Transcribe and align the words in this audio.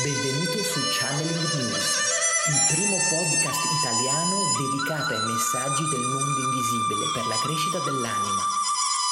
Benvenuto 0.00 0.56
su 0.64 0.80
Channeling 0.88 1.52
News, 1.52 1.84
il 2.48 2.74
primo 2.74 2.96
podcast 3.12 3.60
italiano 3.76 4.40
dedicato 4.56 5.12
ai 5.12 5.20
messaggi 5.20 5.84
del 5.90 6.00
mondo 6.00 6.40
invisibile 6.48 7.12
per 7.12 7.26
la 7.28 7.36
crescita 7.44 7.76
dell'anima, 7.84 8.40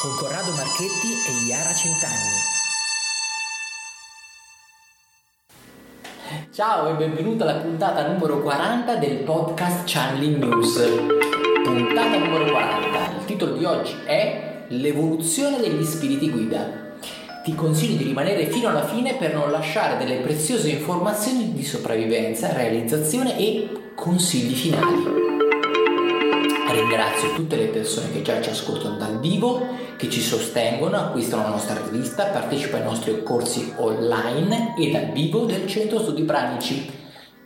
con 0.01 0.16
Corrado 0.16 0.51
Marchetti 0.56 1.12
e 1.29 1.45
Iara 1.45 1.74
Centanni. 1.74 2.40
Ciao 6.50 6.88
e 6.88 6.94
benvenuto 6.94 7.42
alla 7.42 7.60
puntata 7.60 8.10
numero 8.10 8.40
40 8.40 8.96
del 8.96 9.18
podcast 9.18 9.82
Channeling 9.84 10.42
News. 10.42 10.80
Puntata 11.62 12.16
numero 12.16 12.50
40. 12.50 13.18
Il 13.18 13.24
titolo 13.26 13.52
di 13.52 13.66
oggi 13.66 13.94
è 14.06 14.64
L'evoluzione 14.68 15.60
degli 15.60 15.84
spiriti 15.84 16.30
guida 16.30 16.79
ti 17.43 17.54
consiglio 17.54 17.96
di 17.96 18.04
rimanere 18.04 18.46
fino 18.46 18.68
alla 18.68 18.86
fine 18.86 19.14
per 19.14 19.34
non 19.34 19.50
lasciare 19.50 19.96
delle 19.96 20.20
preziose 20.20 20.68
informazioni 20.68 21.53
di 21.53 21.64
sopravvivenza, 21.64 22.53
realizzazione 22.53 23.39
e 23.39 23.93
consigli 23.94 24.54
finali. 24.54 25.29
Ringrazio 26.71 27.32
tutte 27.35 27.57
le 27.57 27.66
persone 27.66 28.13
che 28.13 28.22
già 28.22 28.40
ci 28.40 28.50
ascoltano 28.50 28.96
dal 28.96 29.18
vivo, 29.21 29.66
che 29.96 30.08
ci 30.08 30.21
sostengono, 30.21 30.96
acquistano 30.96 31.43
la 31.43 31.49
nostra 31.49 31.80
rivista, 31.82 32.27
partecipano 32.27 32.84
ai 32.84 32.91
nostri 32.91 33.22
corsi 33.22 33.72
online 33.77 34.75
e 34.78 34.91
dal 34.91 35.11
vivo 35.12 35.44
del 35.44 35.66
Centro 35.66 35.98
Studi 36.00 36.22
Pranici, 36.22 36.91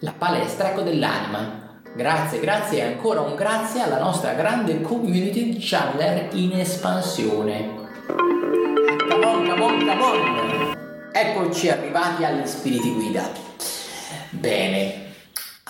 la 0.00 0.12
palestra 0.12 0.72
Eco 0.72 0.82
dell'Anima. 0.82 1.80
Grazie, 1.96 2.40
grazie 2.40 2.78
e 2.78 2.82
ancora 2.82 3.20
un 3.20 3.34
grazie 3.34 3.80
alla 3.80 3.98
nostra 3.98 4.32
grande 4.32 4.80
community 4.80 5.50
di 5.50 5.58
channeler 5.60 6.28
in 6.34 6.58
espansione. 6.58 8.43
Come 9.54 9.66
on, 9.66 9.78
come 9.78 10.02
on, 10.02 10.36
come 10.36 10.64
on. 10.64 10.76
Eccoci 11.12 11.70
arrivati 11.70 12.24
agli 12.24 12.44
spiriti 12.44 12.92
guida. 12.92 13.22
Bene. 14.30 15.12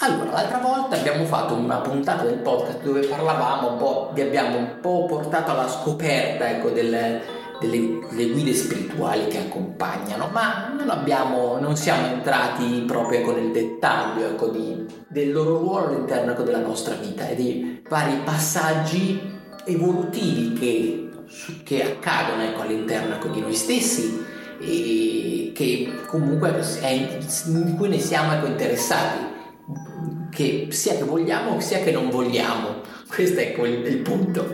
Allora, 0.00 0.30
l'altra 0.30 0.56
volta 0.56 0.96
abbiamo 0.96 1.26
fatto 1.26 1.52
una 1.52 1.76
puntata 1.80 2.22
del 2.22 2.38
podcast 2.38 2.80
dove 2.80 3.06
parlavamo 3.06 3.72
un 3.72 3.76
po', 3.76 4.10
vi 4.14 4.22
abbiamo 4.22 4.56
un 4.56 4.78
po' 4.80 5.04
portato 5.04 5.50
alla 5.50 5.68
scoperta 5.68 6.48
ecco, 6.48 6.70
delle, 6.70 7.20
delle, 7.60 7.98
delle, 8.08 8.30
guide 8.30 8.54
spirituali 8.54 9.26
che 9.26 9.40
accompagnano, 9.40 10.30
ma 10.32 10.72
non, 10.74 10.88
abbiamo, 10.88 11.58
non 11.60 11.76
siamo 11.76 12.06
entrati 12.06 12.84
proprio 12.86 13.18
ecco, 13.18 13.34
nel 13.34 13.50
dettaglio 13.50 14.28
ecco, 14.28 14.48
di, 14.48 14.86
del 15.08 15.30
loro 15.30 15.58
ruolo 15.58 15.88
all'interno 15.88 16.32
ecco, 16.32 16.42
della 16.42 16.60
nostra 16.60 16.94
vita 16.94 17.28
e 17.28 17.34
dei 17.34 17.82
vari 17.86 18.16
passaggi 18.24 19.32
evolutivi 19.66 20.54
che 20.54 21.04
che 21.62 21.82
accadono 21.82 22.42
ecco, 22.42 22.62
all'interno 22.62 23.14
ecco, 23.14 23.28
di 23.28 23.40
noi 23.40 23.54
stessi 23.54 24.24
e 24.60 25.52
che 25.54 25.92
comunque 26.06 26.60
è, 26.80 26.88
in 26.88 27.74
cui 27.76 27.88
ne 27.88 27.98
siamo 27.98 28.32
ecco, 28.32 28.46
interessati, 28.46 29.32
che 30.30 30.68
sia 30.70 30.94
che 30.94 31.04
vogliamo 31.04 31.60
sia 31.60 31.78
che 31.78 31.92
non 31.92 32.10
vogliamo. 32.10 32.82
Questo 33.08 33.40
è 33.40 33.44
ecco, 33.44 33.64
il, 33.64 33.84
il 33.86 33.98
punto. 33.98 34.50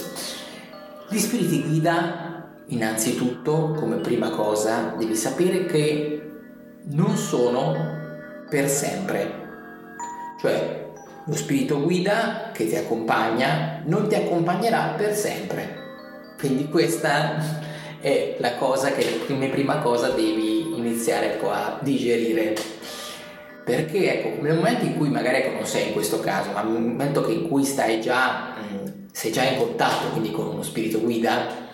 Gli 1.08 1.18
spiriti 1.18 1.62
guida, 1.62 2.52
innanzitutto, 2.66 3.74
come 3.76 3.96
prima 3.96 4.30
cosa, 4.30 4.94
devi 4.96 5.16
sapere 5.16 5.66
che 5.66 6.30
non 6.84 7.16
sono 7.16 7.98
per 8.48 8.68
sempre. 8.68 9.38
Cioè, 10.40 10.88
lo 11.24 11.34
spirito 11.34 11.82
guida 11.82 12.50
che 12.52 12.66
ti 12.66 12.76
accompagna 12.76 13.82
non 13.84 14.08
ti 14.08 14.14
accompagnerà 14.14 14.94
per 14.96 15.14
sempre 15.14 15.79
quindi 16.40 16.68
questa 16.68 17.68
è 18.00 18.36
la 18.38 18.54
cosa 18.54 18.92
che 18.92 19.20
come 19.26 19.48
prima 19.48 19.78
cosa 19.78 20.08
devi 20.08 20.74
iniziare 20.76 21.34
ecco, 21.34 21.50
a 21.50 21.78
digerire. 21.82 22.56
Perché 23.62 24.20
ecco, 24.20 24.42
nel 24.42 24.56
momento 24.56 24.84
in 24.86 24.96
cui 24.96 25.10
magari 25.10 25.36
ecco, 25.36 25.54
non 25.54 25.66
sei 25.66 25.88
in 25.88 25.92
questo 25.92 26.18
caso, 26.18 26.50
ma 26.50 26.62
nel 26.62 26.80
momento 26.80 27.28
in 27.28 27.46
cui 27.46 27.64
stai 27.64 28.00
già, 28.00 28.54
mm, 28.58 28.86
sei 29.12 29.30
già 29.30 29.44
in 29.44 29.58
contatto 29.58 30.08
quindi 30.08 30.30
con 30.30 30.46
uno 30.46 30.62
spirito 30.62 30.98
guida 31.00 31.68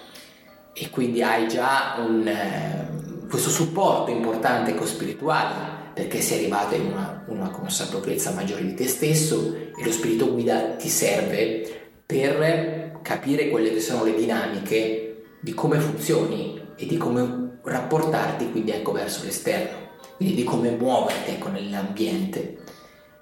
e 0.75 0.91
quindi 0.91 1.23
hai 1.23 1.49
già 1.49 1.95
un, 1.99 2.27
eh, 2.27 3.29
questo 3.31 3.49
supporto 3.49 4.11
importante 4.11 4.73
ecco, 4.73 4.85
spirituale 4.85 5.75
perché 5.95 6.21
sei 6.21 6.41
arrivato 6.41 6.75
in 6.75 6.87
una, 6.87 7.25
una 7.29 7.49
consapevolezza 7.49 8.33
maggiore 8.33 8.67
di 8.67 8.75
te 8.75 8.87
stesso 8.87 9.55
e 9.55 9.83
lo 9.83 9.91
spirito 9.91 10.31
guida 10.31 10.75
ti 10.75 10.89
serve 10.89 11.91
per 12.05 12.86
capire 13.07 13.51
quelle 13.51 13.71
che 13.71 13.79
sono 13.79 14.03
le 14.03 14.17
dinamiche 14.17 15.23
di 15.39 15.55
come 15.55 15.79
funzioni 15.79 16.61
e 16.75 16.87
di 16.87 16.97
come 16.97 17.59
rapportarti 17.63 18.51
quindi 18.51 18.73
ecco 18.73 18.91
verso 18.91 19.23
l'esterno, 19.23 19.91
quindi 20.17 20.35
di 20.35 20.43
come 20.43 20.71
muoverti 20.71 21.31
ecco 21.31 21.49
nell'ambiente 21.49 22.57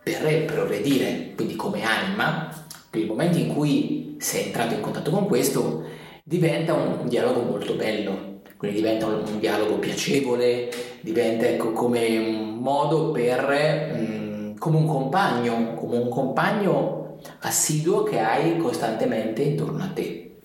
per 0.03 0.47
progredire, 0.47 1.33
quindi 1.37 1.55
come 1.55 1.83
anima, 1.83 2.49
nel 2.93 3.05
momento 3.05 3.37
in 3.37 3.55
cui 3.55 4.17
sei 4.19 4.47
entrato 4.47 4.73
in 4.73 4.81
contatto 4.81 5.11
con 5.11 5.27
questo 5.27 5.85
diventa 6.25 6.73
un, 6.73 7.01
un 7.03 7.09
dialogo 7.09 7.43
molto 7.43 7.75
bello, 7.75 8.41
quindi 8.57 8.79
diventa 8.79 9.05
un, 9.05 9.23
un, 9.27 9.39
dialogo 9.39 9.77
piacevole, 9.79 10.71
diventa 11.03 11.47
ecco 11.47 11.73
come 11.73 12.17
un 12.17 12.55
modo 12.55 13.11
per, 13.11 13.93
mh, 13.93 13.99
mm, 13.99 14.57
come 14.57 14.79
un 14.79 14.87
compagno, 14.87 15.75
come 15.75 15.99
un 15.99 16.09
compagno 16.09 17.04
assiduo 17.41 18.03
che 18.03 18.19
hai 18.19 18.57
costantemente 18.57 19.43
intorno 19.43 19.83
a 19.83 19.89
te. 19.89 20.37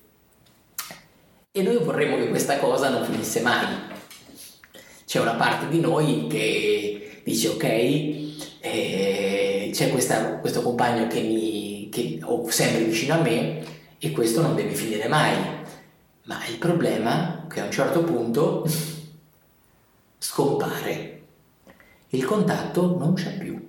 E 1.52 1.62
noi 1.62 1.78
vorremmo 1.78 2.18
che 2.18 2.30
questa 2.30 2.58
cosa 2.60 2.90
non 2.90 3.06
finisse 3.06 3.42
mai. 3.42 3.66
C'è 5.06 5.20
una 5.20 5.36
parte 5.36 5.68
di 5.68 5.80
noi 5.80 6.28
che 6.28 7.22
dice 7.24 7.48
ok, 7.50 7.64
eh, 8.60 9.70
c'è 9.74 9.90
questa, 9.90 10.38
questo 10.38 10.62
compagno 10.62 11.08
che, 11.08 11.22
mi, 11.22 11.90
che 11.92 12.20
ho 12.22 12.50
sempre 12.50 12.84
vicino 12.84 13.16
a 13.16 13.22
me 13.22 13.64
e 13.98 14.12
questo 14.12 14.42
non 14.42 14.56
deve 14.56 14.74
finire 14.74 15.08
mai. 15.08 15.36
Ma 16.26 16.46
il 16.48 16.58
problema 16.58 17.46
è 17.46 17.48
che 17.48 17.62
a 17.62 17.66
un 17.66 17.72
certo 17.72 18.04
punto 18.04 18.66
scompare. 20.18 21.22
Il 22.10 22.26
contatto 22.26 22.98
non 22.98 23.14
c'è 23.14 23.38
più. 23.38 23.69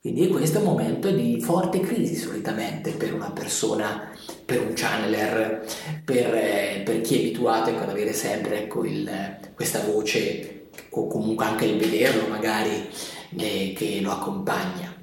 Quindi 0.00 0.28
questo 0.28 0.58
è 0.58 0.60
un 0.60 0.68
momento 0.68 1.10
di 1.10 1.40
forte 1.40 1.80
crisi 1.80 2.14
solitamente 2.14 2.92
per 2.92 3.12
una 3.12 3.32
persona, 3.32 4.08
per 4.44 4.60
un 4.60 4.72
channeler, 4.72 5.66
per, 6.04 6.34
eh, 6.34 6.82
per 6.84 7.00
chi 7.00 7.16
è 7.16 7.18
abituato 7.18 7.70
ecco, 7.70 7.82
ad 7.82 7.88
avere 7.90 8.12
sempre 8.12 8.62
ecco, 8.62 8.84
il, 8.84 9.10
questa 9.56 9.80
voce 9.80 10.68
o 10.90 11.08
comunque 11.08 11.44
anche 11.44 11.64
il 11.64 11.78
vederlo 11.78 12.28
magari 12.28 12.88
eh, 13.36 13.72
che 13.76 13.98
lo 14.00 14.12
accompagna. 14.12 14.94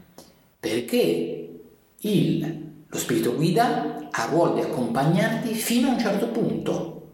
Perché 0.57 1.59
il, 2.00 2.62
lo 2.88 2.97
spirito 2.97 3.35
guida 3.35 4.07
ha 4.09 4.25
ruolo 4.27 4.53
di 4.53 4.62
accompagnarti 4.62 5.53
fino 5.56 5.89
a 5.89 5.91
un 5.91 6.00
certo 6.00 6.29
punto. 6.29 7.07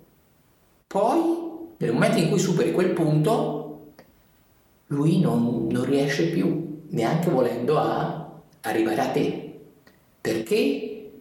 Poi, 0.85 1.19
nel 1.77 1.93
momento 1.93 2.19
in 2.19 2.29
cui 2.29 2.37
superi 2.37 2.73
quel 2.73 2.91
punto, 2.91 3.93
lui 4.87 5.19
non, 5.19 5.65
non 5.67 5.83
riesce 5.83 6.27
più 6.27 6.70
neanche 6.91 7.29
volendo 7.29 7.77
a 7.77 8.29
arrivare 8.61 9.01
a 9.01 9.09
te, 9.09 9.59
perché 10.19 11.11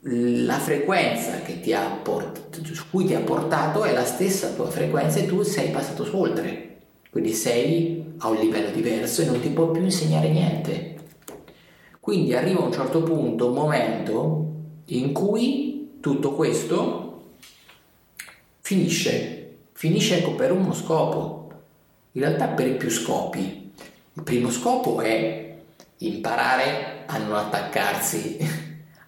la 0.00 0.58
frequenza 0.58 1.40
che 1.40 1.60
ti 1.60 1.72
ha 1.72 1.88
port- 2.02 2.62
su 2.62 2.84
cui 2.90 3.04
ti 3.06 3.14
ha 3.14 3.20
portato 3.20 3.84
è 3.84 3.92
la 3.92 4.04
stessa 4.04 4.52
tua 4.52 4.68
frequenza 4.68 5.18
e 5.18 5.26
tu 5.26 5.42
sei 5.42 5.70
passato 5.70 6.08
oltre, 6.16 6.76
quindi 7.10 7.32
sei 7.32 8.14
a 8.18 8.28
un 8.28 8.36
livello 8.36 8.70
diverso 8.70 9.22
e 9.22 9.26
non 9.26 9.40
ti 9.40 9.48
può 9.48 9.70
più 9.70 9.82
insegnare 9.82 10.28
niente. 10.30 10.94
Quindi 12.00 12.34
arriva 12.34 12.62
un 12.62 12.72
certo 12.72 13.02
punto, 13.02 13.48
un 13.48 13.54
momento 13.54 14.52
in 14.86 15.12
cui 15.12 15.98
tutto 16.00 16.34
questo 16.34 17.32
finisce, 18.60 19.56
finisce 19.72 20.18
ecco 20.18 20.34
per 20.34 20.52
uno 20.52 20.72
scopo, 20.72 21.50
in 22.12 22.20
realtà 22.22 22.46
per 22.48 22.76
più 22.76 22.88
scopi, 22.88 23.65
il 24.16 24.22
primo 24.22 24.50
scopo 24.50 25.02
è 25.02 25.56
imparare 25.98 27.04
a 27.04 27.18
non 27.18 27.36
attaccarsi 27.36 28.38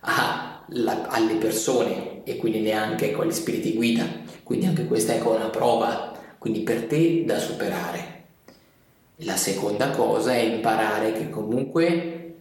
a, 0.01 0.65
la, 0.67 1.07
alle 1.09 1.37
persone 1.37 2.23
e 2.25 2.37
quindi 2.37 2.61
neanche 2.61 3.13
con 3.13 3.27
gli 3.27 3.33
spiriti 3.33 3.75
guida. 3.75 4.07
Quindi 4.43 4.67
anche 4.67 4.87
questa 4.87 5.15
è 5.15 5.21
una 5.23 5.49
prova, 5.49 6.13
quindi 6.37 6.61
per 6.61 6.85
te 6.85 7.25
da 7.25 7.39
superare. 7.39 8.17
La 9.23 9.37
seconda 9.37 9.91
cosa 9.91 10.35
è 10.35 10.41
imparare 10.41 11.13
che 11.13 11.31
comunque 11.31 12.35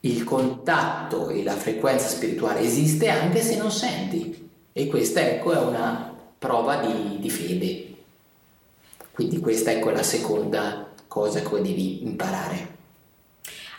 il 0.00 0.22
contatto 0.22 1.30
e 1.30 1.42
la 1.42 1.54
frequenza 1.54 2.08
spirituale 2.08 2.60
esiste 2.60 3.08
anche 3.08 3.40
se 3.40 3.56
non 3.56 3.70
senti. 3.70 4.50
E 4.70 4.86
questa 4.86 5.20
ecco 5.20 5.52
è 5.52 5.58
una 5.58 6.14
prova 6.38 6.76
di, 6.76 7.18
di 7.18 7.30
fede. 7.30 7.94
Quindi 9.12 9.40
questa 9.40 9.70
ecco 9.70 9.88
è 9.88 9.94
la 9.94 10.02
seconda 10.02 10.85
cosa 11.16 11.40
che 11.40 11.62
devi 11.62 12.02
imparare? 12.02 12.74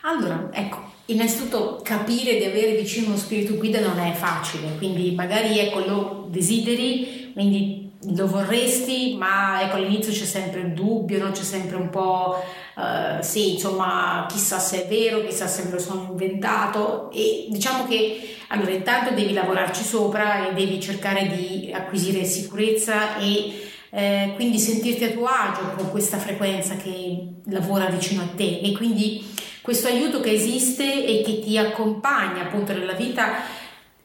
Allora, 0.02 0.50
ecco, 0.52 0.80
innanzitutto 1.06 1.80
capire 1.84 2.36
di 2.38 2.46
avere 2.46 2.76
vicino 2.76 3.10
uno 3.10 3.18
spirito 3.18 3.58
guida 3.58 3.80
non 3.80 4.00
è 4.00 4.12
facile, 4.14 4.76
quindi 4.80 5.12
magari 5.12 5.60
ecco, 5.60 5.82
lo 5.82 6.28
desideri, 6.32 7.30
quindi 7.34 7.92
lo 8.16 8.26
vorresti, 8.26 9.16
ma 9.20 9.62
ecco 9.62 9.76
all'inizio 9.76 10.12
c'è 10.12 10.26
sempre 10.26 10.62
il 10.62 10.74
dubbio, 10.74 11.24
no? 11.24 11.30
c'è 11.30 11.44
sempre 11.44 11.76
un 11.76 11.92
po', 11.92 12.44
uh, 12.76 13.22
sì, 13.22 13.54
insomma, 13.54 14.26
chissà 14.28 14.58
se 14.58 14.86
è 14.86 14.88
vero, 14.88 15.24
chissà 15.24 15.46
se 15.46 15.66
me 15.66 15.72
lo 15.72 15.80
sono 15.80 16.08
inventato 16.10 17.12
e 17.12 17.46
diciamo 17.50 17.86
che 17.86 18.36
allora 18.48 18.72
intanto 18.72 19.14
devi 19.14 19.34
lavorarci 19.34 19.84
sopra 19.84 20.50
e 20.50 20.54
devi 20.56 20.80
cercare 20.82 21.28
di 21.28 21.72
acquisire 21.72 22.24
sicurezza 22.24 23.18
e 23.18 23.67
eh, 23.90 24.34
quindi 24.36 24.60
sentirti 24.60 25.04
a 25.06 25.12
tuo 25.12 25.26
agio 25.26 25.74
con 25.76 25.90
questa 25.92 26.18
frequenza 26.18 26.76
che 26.76 27.28
lavora 27.46 27.86
vicino 27.86 28.22
a 28.22 28.30
te 28.36 28.60
e 28.60 28.72
quindi 28.74 29.26
questo 29.62 29.88
aiuto 29.88 30.20
che 30.20 30.32
esiste 30.32 31.06
e 31.06 31.24
che 31.24 31.40
ti 31.40 31.58
accompagna 31.58 32.44
appunto 32.44 32.74
nella 32.74 32.94
vita 32.94 33.44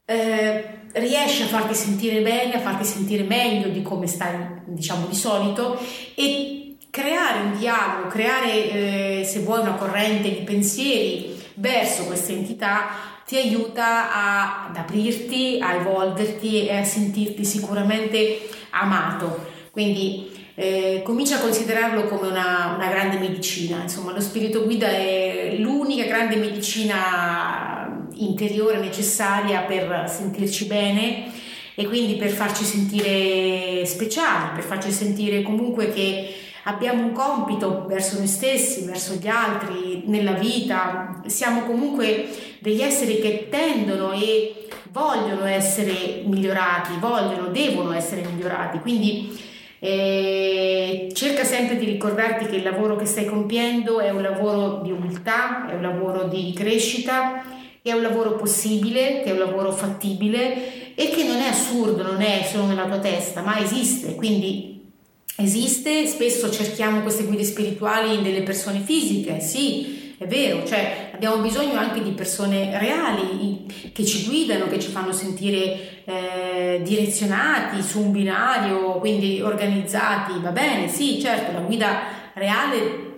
eh, 0.05 0.81
riesce 0.94 1.44
a 1.44 1.46
farti 1.46 1.75
sentire 1.75 2.20
bene, 2.20 2.55
a 2.55 2.61
farti 2.61 2.84
sentire 2.84 3.23
meglio 3.23 3.69
di 3.69 3.82
come 3.82 4.06
stai 4.06 4.37
diciamo 4.67 5.06
di 5.06 5.14
solito 5.14 5.79
e 6.14 6.76
creare 6.90 7.40
un 7.40 7.58
dialogo, 7.58 8.08
creare 8.08 9.20
eh, 9.20 9.25
se 9.25 9.40
vuoi 9.40 9.61
una 9.61 9.75
corrente 9.75 10.29
di 10.29 10.43
pensieri 10.43 11.40
verso 11.55 12.05
questa 12.05 12.32
entità 12.32 12.88
ti 13.25 13.37
aiuta 13.37 14.12
a, 14.12 14.67
ad 14.67 14.76
aprirti, 14.76 15.58
a 15.61 15.75
evolverti 15.75 16.67
e 16.67 16.76
a 16.76 16.84
sentirti 16.84 17.44
sicuramente 17.44 18.49
amato. 18.70 19.52
Quindi 19.73 20.31
eh, 20.55 21.01
comincia 21.03 21.37
a 21.37 21.41
considerarlo 21.41 22.05
come 22.05 22.29
una, 22.29 22.75
una, 22.77 22.89
grande 22.91 23.17
medicina, 23.17 23.81
insomma 23.81 24.13
lo 24.13 24.21
spirito 24.21 24.65
guida 24.65 24.87
è 24.87 25.55
l'unica 25.57 26.05
grande 26.05 26.37
medicina 26.37 28.07
interiore 28.17 28.79
necessaria 28.79 29.61
per 29.61 30.05
sentirci 30.11 30.67
bene 30.67 31.33
e 31.75 31.87
quindi 31.87 32.17
per 32.17 32.29
farci 32.29 32.65
sentire 32.65 33.87
speciali, 33.87 34.51
per 34.57 34.65
farci 34.65 34.91
sentire 34.91 35.41
comunque 35.41 35.91
che 35.91 36.35
abbiamo 36.65 37.05
un 37.07 37.13
compito 37.13 37.87
verso 37.89 38.19
noi 38.19 38.27
stessi, 38.27 38.85
verso 38.85 39.15
gli 39.15 39.27
altri, 39.27 40.03
nella 40.05 40.33
vita, 40.33 41.23
siamo 41.25 41.63
comunque 41.63 42.29
degli 42.59 42.83
esseri 42.83 43.21
che 43.21 43.49
tendono 43.51 44.13
e 44.13 44.67
vogliono 44.91 45.47
essere 45.47 46.25
migliorati, 46.27 46.99
vogliono, 47.01 47.49
devono 47.49 47.95
essere 47.95 48.23
migliorati, 48.23 48.79
quindi 48.81 49.51
e 49.84 51.11
cerca 51.12 51.43
sempre 51.43 51.76
di 51.76 51.87
ricordarti 51.87 52.46
che 52.46 52.55
il 52.55 52.62
lavoro 52.62 52.94
che 52.94 53.05
stai 53.05 53.25
compiendo 53.25 53.99
è 53.99 54.11
un 54.11 54.23
lavoro 54.23 54.81
di 54.81 54.93
umiltà, 54.93 55.69
è 55.69 55.75
un 55.75 55.82
lavoro 55.82 56.29
di 56.29 56.52
crescita, 56.55 57.43
è 57.82 57.90
un 57.90 58.00
lavoro 58.00 58.37
possibile, 58.37 59.23
che 59.23 59.31
è 59.31 59.32
un 59.32 59.40
lavoro 59.40 59.73
fattibile 59.73 60.94
e 60.94 61.08
che 61.08 61.25
non 61.25 61.40
è 61.40 61.49
assurdo, 61.49 62.05
non 62.05 62.20
è 62.20 62.46
solo 62.49 62.67
nella 62.67 62.87
tua 62.87 63.00
testa, 63.00 63.43
ma 63.43 63.58
esiste. 63.58 64.14
Quindi 64.14 64.88
esiste, 65.37 66.06
spesso 66.06 66.49
cerchiamo 66.49 67.00
queste 67.00 67.25
guide 67.25 67.43
spirituali 67.43 68.14
in 68.14 68.23
delle 68.23 68.43
persone 68.43 68.79
fisiche, 68.79 69.40
sì, 69.40 70.02
è 70.23 70.27
vero, 70.27 70.65
cioè 70.65 71.11
abbiamo 71.15 71.43
bisogno 71.43 71.79
anche 71.79 72.03
di 72.03 72.13
persone 72.13 72.79
reali 72.79 73.91
che 73.93 74.05
ci 74.05 74.25
guidano, 74.27 74.69
che 74.69 74.79
ci 74.79 74.89
fanno 74.89 75.13
sentire 75.13 76.05
eh, 76.05 76.81
direzionati 76.83 77.83
su 77.83 78.01
un 78.01 78.13
binario, 78.13 78.99
quindi 78.99 79.41
organizzati, 79.41 80.39
va 80.41 80.51
bene, 80.51 80.89
sì, 80.89 81.21
certo, 81.21 81.53
la 81.53 81.61
guida 81.61 82.01
reale 82.35 83.11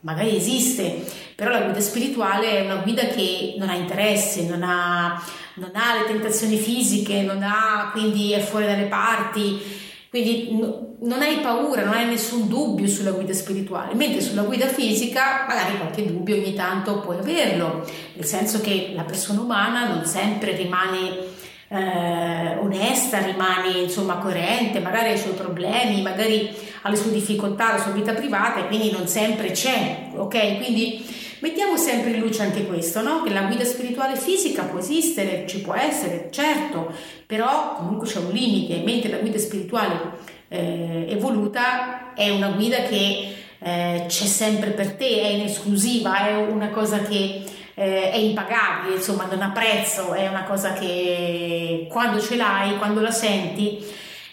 magari 0.00 0.36
esiste, 0.36 1.04
però 1.34 1.50
la 1.50 1.62
guida 1.62 1.80
spirituale 1.80 2.58
è 2.58 2.64
una 2.64 2.76
guida 2.76 3.06
che 3.06 3.54
non 3.58 3.68
ha 3.68 3.74
interesse, 3.74 4.46
non 4.46 4.62
ha, 4.62 5.22
non 5.54 5.70
ha 5.74 6.00
le 6.00 6.06
tentazioni 6.06 6.56
fisiche, 6.56 7.22
non 7.22 7.42
ha, 7.42 7.90
quindi 7.92 8.32
è 8.32 8.40
fuori 8.40 8.66
dalle 8.66 8.86
parti 8.86 9.80
quindi 10.12 10.54
no, 10.54 10.96
non 11.00 11.22
hai 11.22 11.38
paura, 11.38 11.84
non 11.84 11.94
hai 11.94 12.04
nessun 12.04 12.46
dubbio 12.46 12.86
sulla 12.86 13.12
guida 13.12 13.32
spirituale, 13.32 13.94
mentre 13.94 14.20
sulla 14.20 14.42
guida 14.42 14.66
fisica 14.66 15.46
magari 15.48 15.78
qualche 15.78 16.04
dubbio 16.04 16.36
ogni 16.36 16.52
tanto 16.52 17.00
puoi 17.00 17.16
averlo, 17.16 17.82
nel 18.12 18.24
senso 18.26 18.60
che 18.60 18.92
la 18.94 19.04
persona 19.04 19.40
umana 19.40 19.88
non 19.88 20.04
sempre 20.04 20.54
rimane 20.54 21.30
eh, 21.66 22.58
onesta, 22.58 23.22
rimane 23.22 23.70
insomma 23.84 24.16
coerente, 24.16 24.80
magari 24.80 25.08
ha 25.08 25.14
i 25.14 25.18
suoi 25.18 25.32
problemi, 25.32 26.02
magari 26.02 26.54
ha 26.82 26.90
le 26.90 26.96
sue 26.96 27.10
difficoltà, 27.10 27.72
la 27.72 27.80
sua 27.80 27.92
vita 27.92 28.12
privata 28.12 28.60
e 28.60 28.66
quindi 28.66 28.90
non 28.90 29.06
sempre 29.06 29.52
c'è, 29.52 30.10
ok? 30.14 30.58
Quindi 30.58 31.02
Mettiamo 31.42 31.76
sempre 31.76 32.10
in 32.12 32.20
luce 32.20 32.40
anche 32.42 32.64
questo, 32.68 33.02
no? 33.02 33.24
che 33.24 33.32
la 33.32 33.42
guida 33.42 33.64
spirituale 33.64 34.14
fisica 34.14 34.62
può 34.62 34.78
esistere, 34.78 35.44
ci 35.48 35.60
può 35.60 35.74
essere, 35.74 36.28
certo, 36.30 36.94
però 37.26 37.74
comunque 37.74 38.06
c'è 38.06 38.20
un 38.20 38.30
limite, 38.30 38.80
mentre 38.84 39.10
la 39.10 39.16
guida 39.16 39.38
spirituale 39.38 40.12
eh, 40.46 41.04
evoluta 41.08 42.14
è 42.14 42.30
una 42.30 42.50
guida 42.50 42.82
che 42.84 43.34
eh, 43.58 44.04
c'è 44.06 44.24
sempre 44.24 44.70
per 44.70 44.92
te, 44.92 45.20
è 45.20 45.26
in 45.30 45.40
esclusiva, 45.40 46.28
è 46.28 46.36
una 46.36 46.68
cosa 46.68 47.00
che 47.00 47.42
eh, 47.74 48.10
è 48.12 48.16
impagabile, 48.18 48.94
insomma 48.94 49.26
non 49.28 49.42
ha 49.42 49.50
prezzo, 49.50 50.14
è 50.14 50.28
una 50.28 50.44
cosa 50.44 50.74
che 50.74 51.88
quando 51.90 52.20
ce 52.20 52.36
l'hai, 52.36 52.78
quando 52.78 53.00
la 53.00 53.10
senti, 53.10 53.84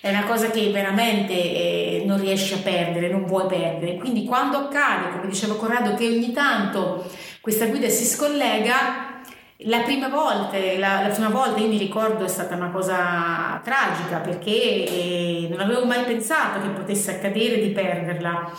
è 0.02 0.10
una 0.10 0.24
cosa 0.24 0.50
che 0.50 0.70
veramente 0.72 1.34
eh, 1.34 2.04
non 2.06 2.20
riesci 2.20 2.54
a 2.54 2.60
perdere, 2.60 3.10
non 3.10 3.26
vuoi 3.26 3.48
perdere. 3.48 3.98
Quindi 3.98 4.24
quando 4.24 4.58
accade, 4.58 5.12
come 5.12 5.28
diceva 5.28 5.56
Corrado, 5.56 5.94
che 5.96 6.08
ogni 6.08 6.32
tanto 6.32 7.06
questa 7.42 7.66
guida 7.66 7.90
si 7.90 8.06
scollega, 8.06 9.22
la 9.64 9.80
prima 9.80 10.08
volta, 10.08 10.58
la, 10.78 11.02
la 11.02 11.10
prima 11.10 11.30
volta 11.30 11.60
io 11.60 11.68
mi 11.68 11.78
ricordo 11.78 12.24
è 12.24 12.30
stata 12.30 12.56
una 12.56 12.70
cosa 12.70 13.60
tragica 13.62 14.20
perché 14.20 14.52
eh, 14.52 15.48
non 15.50 15.60
avevo 15.60 15.84
mai 15.84 16.06
pensato 16.06 16.62
che 16.62 16.70
potesse 16.70 17.16
accadere 17.16 17.60
di 17.60 17.70
perderla. 17.70 18.52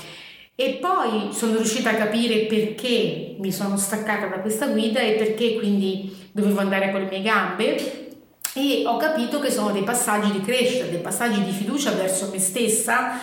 E 0.55 0.79
poi 0.79 1.33
sono 1.33 1.57
riuscita 1.57 1.89
a 1.89 1.95
capire 1.95 2.41
perché 2.41 3.35
mi 3.39 3.51
sono 3.51 3.79
staccata 3.79 4.27
da 4.27 4.41
questa 4.41 4.67
guida 4.67 5.01
e 5.01 5.13
perché 5.13 5.55
quindi 5.55 6.15
dovevo 6.33 6.61
andare 6.61 6.91
con 6.91 7.01
le 7.01 7.09
mie 7.09 7.23
gambe 7.23 8.10
e 8.55 8.83
ho 8.87 8.97
capito 8.97 9.39
che 9.39 9.51
sono 9.51 9.71
dei 9.71 9.85
passaggi 9.85 10.33
di 10.33 10.41
crescita, 10.41 10.85
dei 10.87 11.01
passaggi 11.01 11.43
di 11.43 11.53
fiducia 11.53 11.93
verso 11.93 12.29
me 12.33 12.39
stessa 12.39 13.21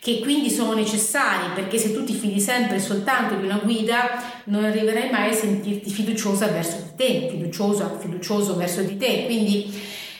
che 0.00 0.20
quindi 0.20 0.48
sono 0.48 0.72
necessari 0.72 1.48
perché 1.54 1.76
se 1.76 1.92
tu 1.92 2.04
ti 2.04 2.14
fidi 2.14 2.40
sempre 2.40 2.78
soltanto 2.78 3.34
di 3.34 3.44
una 3.44 3.60
guida 3.62 4.42
non 4.44 4.64
arriverai 4.64 5.10
mai 5.10 5.30
a 5.30 5.34
sentirti 5.34 5.90
fiduciosa 5.90 6.46
verso 6.46 6.76
di 6.76 6.94
te, 6.96 7.28
fiduciosa, 7.30 7.98
fiducioso 7.98 8.56
verso 8.56 8.80
di 8.80 8.96
te. 8.96 9.26
Quindi 9.26 9.70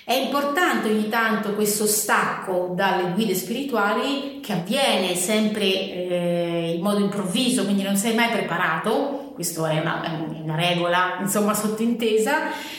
è 0.05 0.13
importante 0.13 0.91
ogni 0.91 1.09
tanto 1.09 1.55
questo 1.55 1.87
stacco 1.87 2.73
dalle 2.75 3.13
guide 3.13 3.35
spirituali 3.35 4.41
che 4.43 4.53
avviene 4.53 5.15
sempre 5.15 5.65
eh, 5.65 6.75
in 6.77 6.83
modo 6.83 6.99
improvviso, 6.99 7.65
quindi 7.65 7.83
non 7.83 7.97
sei 7.97 8.15
mai 8.15 8.29
preparato, 8.29 9.33
questa 9.33 9.71
è 9.71 9.81
una, 9.81 10.03
una 10.43 10.57
regola 10.57 11.17
insomma 11.23 11.55
sottintesa 11.55 12.79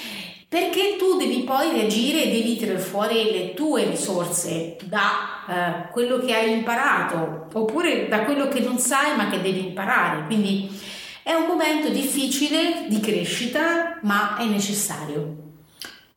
perché 0.51 0.97
tu 0.97 1.15
devi 1.15 1.43
poi 1.43 1.71
reagire 1.71 2.23
e 2.23 2.29
devi 2.29 2.57
tirare 2.57 2.77
fuori 2.77 3.31
le 3.31 3.53
tue 3.53 3.85
risorse 3.85 4.75
da 4.83 5.45
eh, 5.47 5.91
quello 5.93 6.19
che 6.19 6.33
hai 6.35 6.51
imparato 6.51 7.47
oppure 7.53 8.09
da 8.09 8.25
quello 8.25 8.49
che 8.49 8.59
non 8.59 8.77
sai 8.77 9.15
ma 9.15 9.29
che 9.29 9.39
devi 9.39 9.67
imparare. 9.67 10.25
Quindi 10.25 10.69
è 11.23 11.31
un 11.31 11.45
momento 11.47 11.87
difficile 11.87 12.85
di 12.89 12.99
crescita 12.99 13.99
ma 14.01 14.35
è 14.39 14.45
necessario. 14.45 15.37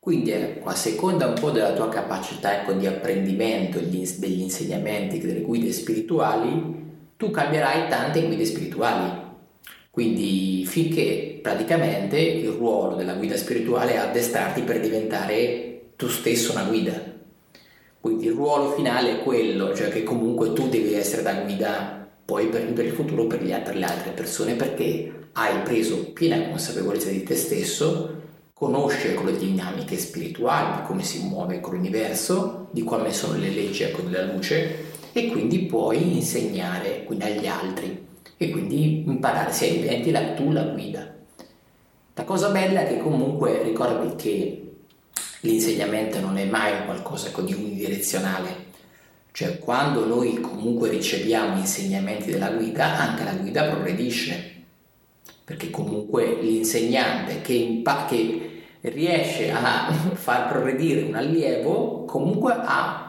Quindi 0.01 0.33
a 0.33 0.75
seconda 0.75 1.27
un 1.27 1.39
po' 1.39 1.51
della 1.51 1.71
tua 1.71 1.87
capacità 1.87 2.59
ecco, 2.59 2.73
di 2.73 2.87
apprendimento 2.87 3.79
degli 3.79 4.41
insegnamenti 4.41 5.17
delle 5.17 5.39
guide 5.39 5.71
spirituali, 5.71 6.83
tu 7.15 7.31
cambierai 7.31 7.87
tante 7.87 8.21
guide 8.25 8.43
spirituali 8.43 9.23
quindi 9.95 10.65
finché 10.65 11.39
praticamente 11.41 12.19
il 12.19 12.49
ruolo 12.49 12.97
della 12.97 13.13
guida 13.13 13.37
spirituale 13.37 13.93
è 13.93 13.95
addestrarti 13.95 14.63
per 14.63 14.81
diventare 14.81 15.91
tu 15.95 16.09
stesso 16.09 16.51
una 16.51 16.65
guida. 16.65 17.01
Quindi 18.01 18.25
il 18.25 18.33
ruolo 18.33 18.71
finale 18.71 19.11
è 19.11 19.23
quello, 19.23 19.73
cioè 19.73 19.87
che 19.87 20.03
comunque 20.03 20.51
tu 20.51 20.67
devi 20.67 20.93
essere 20.95 21.21
da 21.21 21.35
guida 21.35 22.09
poi 22.25 22.47
per, 22.47 22.73
per 22.73 22.87
il 22.87 22.91
futuro 22.91 23.25
per, 23.25 23.41
gli, 23.41 23.55
per 23.55 23.77
le 23.77 23.85
altre 23.85 24.11
persone 24.11 24.55
perché 24.55 25.29
hai 25.31 25.61
preso 25.61 26.11
piena 26.11 26.49
consapevolezza 26.49 27.09
di 27.09 27.23
te 27.23 27.35
stesso, 27.37 28.21
conosci 28.51 29.13
con 29.13 29.27
le 29.27 29.37
dinamiche 29.37 29.97
spirituali, 29.97 30.75
di 30.75 30.87
come 30.87 31.03
si 31.03 31.23
muove 31.23 31.61
con 31.61 31.73
l'universo, 31.73 32.67
di 32.71 32.83
come 32.83 33.13
sono 33.13 33.37
le 33.37 33.47
leggi 33.47 33.83
ecco, 33.83 34.01
della 34.01 34.29
luce 34.29 34.91
e 35.13 35.27
quindi 35.27 35.59
puoi 35.59 36.17
insegnare 36.17 37.05
quindi 37.05 37.23
agli 37.23 37.47
altri 37.47 38.05
e 38.37 38.49
quindi 38.49 39.03
imparare 39.07 39.51
se 39.51 39.79
diventi 39.79 40.11
la, 40.11 40.33
tu 40.33 40.51
la 40.51 40.63
guida. 40.63 41.13
La 42.13 42.23
cosa 42.23 42.49
bella 42.49 42.81
è 42.81 42.87
che 42.87 42.97
comunque 42.97 43.61
ricordi 43.63 44.15
che 44.15 44.61
l'insegnamento 45.41 46.19
non 46.19 46.37
è 46.37 46.45
mai 46.45 46.85
qualcosa 46.85 47.29
di 47.41 47.53
unidirezionale, 47.53 48.63
cioè 49.31 49.59
quando 49.59 50.05
noi 50.05 50.39
comunque 50.39 50.89
riceviamo 50.89 51.57
insegnamenti 51.57 52.31
della 52.31 52.51
guida, 52.51 52.97
anche 52.97 53.23
la 53.23 53.33
guida 53.33 53.65
progredisce, 53.65 54.53
perché 55.43 55.69
comunque 55.69 56.39
l'insegnante 56.41 57.41
che, 57.41 57.53
impa- 57.53 58.05
che 58.05 58.63
riesce 58.81 59.51
a 59.51 59.91
far 60.13 60.47
progredire 60.47 61.01
un 61.01 61.15
allievo 61.15 62.05
comunque 62.05 62.53
ha 62.57 63.04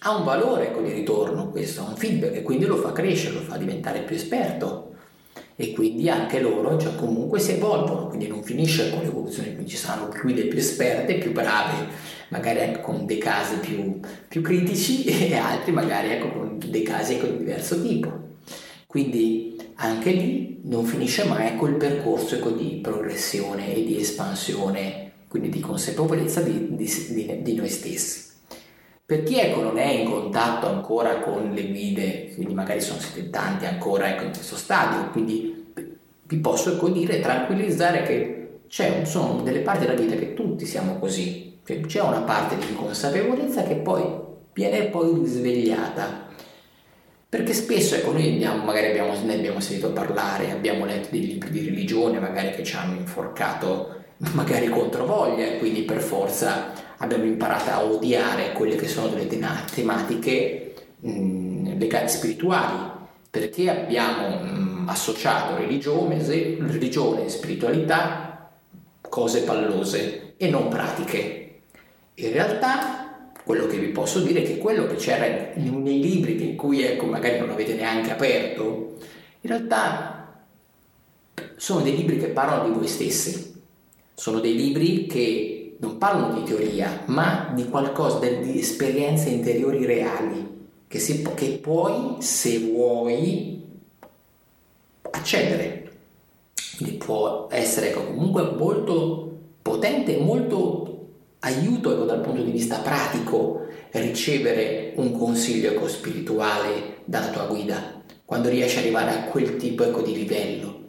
ha 0.00 0.16
un 0.16 0.24
valore 0.24 0.68
ecco, 0.68 0.80
di 0.80 0.92
ritorno 0.92 1.50
questo, 1.50 1.82
ha 1.82 1.88
un 1.88 1.96
feedback 1.96 2.36
e 2.36 2.42
quindi 2.42 2.64
lo 2.64 2.76
fa 2.76 2.92
crescere, 2.92 3.34
lo 3.34 3.40
fa 3.40 3.56
diventare 3.56 4.00
più 4.00 4.16
esperto 4.16 4.90
e 5.56 5.72
quindi 5.72 6.08
anche 6.08 6.40
loro 6.40 6.78
cioè, 6.78 6.94
comunque 6.96 7.38
si 7.38 7.52
evolvono, 7.52 8.08
quindi 8.08 8.26
non 8.26 8.42
finisce 8.42 8.90
con 8.90 9.02
l'evoluzione, 9.02 9.52
quindi 9.52 9.70
ci 9.70 9.76
saranno 9.76 10.08
guide 10.20 10.46
più 10.46 10.58
esperte, 10.58 11.18
più 11.18 11.32
brave, 11.32 11.86
magari 12.28 12.60
anche 12.60 12.80
con 12.80 13.06
dei 13.06 13.18
casi 13.18 13.56
più, 13.56 14.00
più 14.28 14.40
critici 14.40 15.04
e 15.30 15.36
altri 15.36 15.72
magari 15.72 16.10
ecco, 16.10 16.32
con 16.32 16.58
dei 16.66 16.82
casi 16.82 17.14
ecco, 17.14 17.26
di 17.26 17.38
diverso 17.38 17.80
tipo. 17.80 18.30
Quindi 18.86 19.56
anche 19.76 20.10
lì 20.10 20.60
non 20.64 20.84
finisce 20.84 21.24
mai 21.24 21.54
il 21.54 21.74
percorso 21.76 22.34
ecco, 22.36 22.50
di 22.50 22.80
progressione 22.82 23.74
e 23.74 23.84
di 23.84 23.98
espansione, 23.98 25.12
quindi 25.28 25.48
di 25.48 25.60
consapevolezza 25.60 26.40
di, 26.40 26.74
di, 26.74 26.90
di, 27.10 27.42
di 27.42 27.54
noi 27.54 27.68
stessi. 27.68 28.31
Per 29.04 29.22
chi 29.24 29.38
ecco, 29.38 29.62
non 29.62 29.78
è 29.78 29.86
in 29.86 30.08
contatto 30.08 30.66
ancora 30.66 31.18
con 31.18 31.50
le 31.52 31.68
guide, 31.68 32.32
quindi 32.34 32.54
magari 32.54 32.80
sono 32.80 33.00
siete 33.00 33.30
tanti 33.30 33.66
ancora 33.66 34.08
ecco, 34.08 34.24
in 34.24 34.30
questo 34.30 34.56
stadio, 34.56 35.10
quindi 35.10 35.72
vi 36.22 36.36
posso 36.38 36.72
ecco, 36.74 36.88
dire, 36.88 37.20
tranquillizzare 37.20 38.02
che 38.04 38.60
c'è, 38.68 39.04
sono 39.04 39.42
delle 39.42 39.60
parti 39.60 39.84
della 39.84 40.00
vita 40.00 40.14
che 40.14 40.32
tutti 40.34 40.64
siamo 40.64 40.98
così, 40.98 41.58
cioè, 41.64 41.80
c'è 41.80 42.00
una 42.00 42.22
parte 42.22 42.56
di 42.56 42.74
consapevolezza 42.74 43.64
che 43.64 43.74
poi 43.76 44.02
viene 44.52 44.84
poi 44.84 45.14
risvegliata. 45.20 46.30
Perché 47.28 47.54
spesso, 47.54 47.94
ecco, 47.94 48.12
noi 48.12 48.34
abbiamo, 48.34 48.64
magari 48.64 48.88
abbiamo, 48.88 49.14
ne 49.24 49.34
abbiamo 49.34 49.60
sentito 49.60 49.90
parlare, 49.92 50.50
abbiamo 50.50 50.84
letto 50.84 51.08
dei 51.10 51.26
libri 51.26 51.50
di 51.50 51.64
religione, 51.64 52.18
magari 52.18 52.50
che 52.50 52.62
ci 52.62 52.76
hanno 52.76 52.94
inforcato, 52.94 53.94
magari 54.32 54.68
contro 54.68 55.06
voglia, 55.06 55.56
quindi 55.56 55.82
per 55.82 56.00
forza 56.00 56.72
abbiamo 57.02 57.24
imparato 57.24 57.70
a 57.70 57.84
odiare 57.84 58.52
quelle 58.52 58.76
che 58.76 58.86
sono 58.86 59.08
delle 59.08 59.26
tematiche 59.26 60.74
mh, 61.00 61.76
legate 61.76 62.08
spirituali, 62.08 62.90
perché 63.28 63.68
abbiamo 63.68 64.38
mh, 64.38 64.88
associato 64.88 65.56
religione, 65.56 66.22
religione 66.22 67.28
spiritualità 67.28 68.50
cose 69.08 69.42
pallose 69.42 70.34
e 70.36 70.48
non 70.48 70.68
pratiche. 70.68 71.60
In 72.14 72.32
realtà 72.32 73.30
quello 73.44 73.66
che 73.66 73.78
vi 73.78 73.88
posso 73.88 74.20
dire 74.20 74.42
è 74.42 74.46
che 74.46 74.58
quello 74.58 74.86
che 74.86 74.94
c'era 74.94 75.26
nei 75.56 76.00
libri 76.00 76.48
in 76.48 76.56
cui 76.56 76.82
ecco, 76.82 77.06
magari 77.06 77.40
non 77.40 77.50
avete 77.50 77.74
neanche 77.74 78.12
aperto, 78.12 78.96
in 79.40 79.50
realtà 79.50 80.44
sono 81.56 81.80
dei 81.80 81.96
libri 81.96 82.18
che 82.18 82.28
parlano 82.28 82.68
di 82.68 82.78
voi 82.78 82.86
stessi, 82.86 83.60
sono 84.14 84.38
dei 84.38 84.54
libri 84.54 85.06
che 85.06 85.61
non 85.82 85.98
parlano 85.98 86.34
di 86.34 86.44
teoria, 86.44 87.02
ma 87.06 87.50
di 87.54 87.68
qualcosa, 87.68 88.20
di 88.20 88.58
esperienze 88.58 89.30
interiori 89.30 89.84
reali 89.84 90.68
che, 90.86 91.00
si, 91.00 91.26
che 91.34 91.58
puoi, 91.60 92.16
se 92.20 92.58
vuoi, 92.58 93.60
accedere. 95.10 95.90
Quindi 96.76 96.96
può 96.96 97.48
essere 97.50 97.92
comunque 97.92 98.42
molto 98.56 99.38
potente, 99.60 100.18
molto 100.18 101.06
aiuto 101.40 101.92
ecco, 101.92 102.04
dal 102.04 102.20
punto 102.20 102.42
di 102.42 102.52
vista 102.52 102.78
pratico 102.78 103.66
ricevere 103.90 104.92
un 104.96 105.10
consiglio 105.18 105.72
ecco, 105.72 105.88
spirituale 105.88 106.98
dalla 107.04 107.30
tua 107.30 107.46
guida, 107.46 108.00
quando 108.24 108.48
riesci 108.48 108.78
ad 108.78 108.84
arrivare 108.84 109.10
a 109.10 109.24
quel 109.24 109.56
tipo 109.56 109.82
ecco, 109.82 110.00
di 110.00 110.14
livello. 110.14 110.80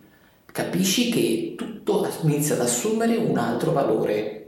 Capisci 0.46 1.10
che 1.10 1.56
tutto 1.58 2.08
inizia 2.22 2.54
ad 2.54 2.62
assumere 2.62 3.16
un 3.16 3.40
altro 3.40 3.72
valore 3.72 4.43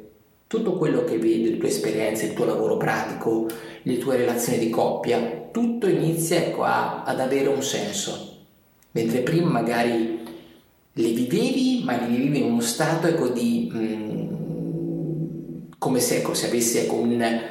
tutto 0.48 0.74
quello 0.74 1.04
che 1.04 1.18
vedi, 1.18 1.50
le 1.50 1.58
tue 1.58 1.70
esperienze, 1.70 2.28
il 2.28 2.34
tuo 2.34 2.46
lavoro 2.46 2.78
pratico, 2.78 3.48
le 3.82 3.98
tue 3.98 4.18
relazioni 4.18 4.60
di 4.60 4.70
coppia, 4.70 5.48
tutto 5.52 5.88
inizia 5.88 6.38
ecco, 6.38 6.64
a, 6.64 7.04
ad 7.04 7.20
avere 7.20 7.48
un 7.48 7.64
senso. 7.64 8.34
Mentre 8.92 9.20
prima 9.20 9.50
magari 9.50 10.24
le 10.94 11.12
vivevi, 11.12 11.82
ma 11.84 12.00
le 12.00 12.08
vivevi 12.08 12.40
in 12.40 12.52
uno 12.52 12.62
stato 12.62 13.08
ecco, 13.08 13.30
di... 13.30 13.72
Mm, 13.74 14.26
come 15.78 16.00
se, 16.00 16.18
ecco, 16.18 16.34
se 16.34 16.48
avessi 16.48 16.78
ecco, 16.80 16.96
un, 16.96 17.42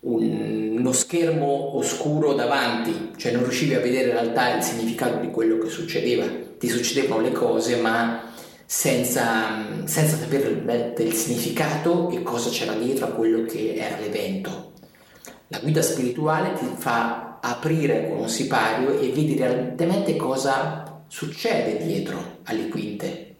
un, 0.00 0.76
uno 0.78 0.92
schermo 0.92 1.76
oscuro 1.76 2.32
davanti, 2.32 3.10
cioè 3.16 3.32
non 3.32 3.42
riuscivi 3.42 3.74
a 3.74 3.80
vedere 3.80 4.08
in 4.08 4.12
realtà 4.12 4.56
il 4.56 4.62
significato 4.62 5.18
di 5.18 5.30
quello 5.30 5.58
che 5.58 5.68
succedeva. 5.68 6.24
Ti 6.58 6.68
succedevano 6.68 7.22
le 7.22 7.32
cose, 7.32 7.76
ma 7.76 8.31
senza, 8.74 9.84
senza 9.84 10.16
sapere 10.16 10.64
del 10.94 11.12
significato 11.12 12.08
e 12.08 12.22
cosa 12.22 12.48
c'era 12.48 12.72
dietro 12.72 13.04
a 13.04 13.10
quello 13.10 13.44
che 13.44 13.74
era 13.74 13.98
l'evento. 13.98 14.72
La 15.48 15.58
guida 15.58 15.82
spirituale 15.82 16.54
ti 16.54 16.64
fa 16.78 17.38
aprire 17.42 18.08
con 18.08 18.20
un 18.20 18.28
sipario 18.30 18.98
e 18.98 19.12
vedi 19.12 19.36
realmente 19.36 20.16
cosa 20.16 21.02
succede 21.06 21.84
dietro 21.84 22.38
alle 22.44 22.68
quinte. 22.68 23.34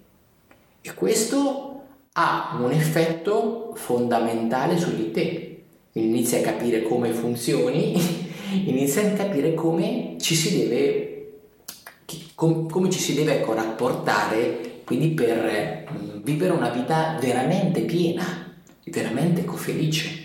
E 0.83 0.93
questo 0.93 1.81
ha 2.13 2.59
un 2.61 2.71
effetto 2.71 3.73
fondamentale 3.75 4.77
su 4.77 4.95
di 4.95 5.11
te. 5.13 5.63
Inizi 5.93 6.37
a 6.37 6.41
capire 6.43 6.83
come 6.83 7.11
funzioni, 7.11 7.95
inizi 8.69 8.99
a 8.99 9.13
capire 9.13 9.55
come 9.55 10.17
ci 10.21 10.35
si 10.35 10.59
deve, 10.59 11.39
come 12.35 12.91
ci 12.91 12.99
si 12.99 13.15
deve 13.15 13.39
ecco, 13.39 13.55
rapportare 13.55 14.72
quindi 14.85 15.09
per 15.11 15.87
mm, 15.91 16.23
vivere 16.23 16.53
una 16.53 16.71
vita 16.71 17.17
veramente 17.21 17.83
piena, 17.83 18.55
veramente 18.85 19.45
felice. 19.55 20.21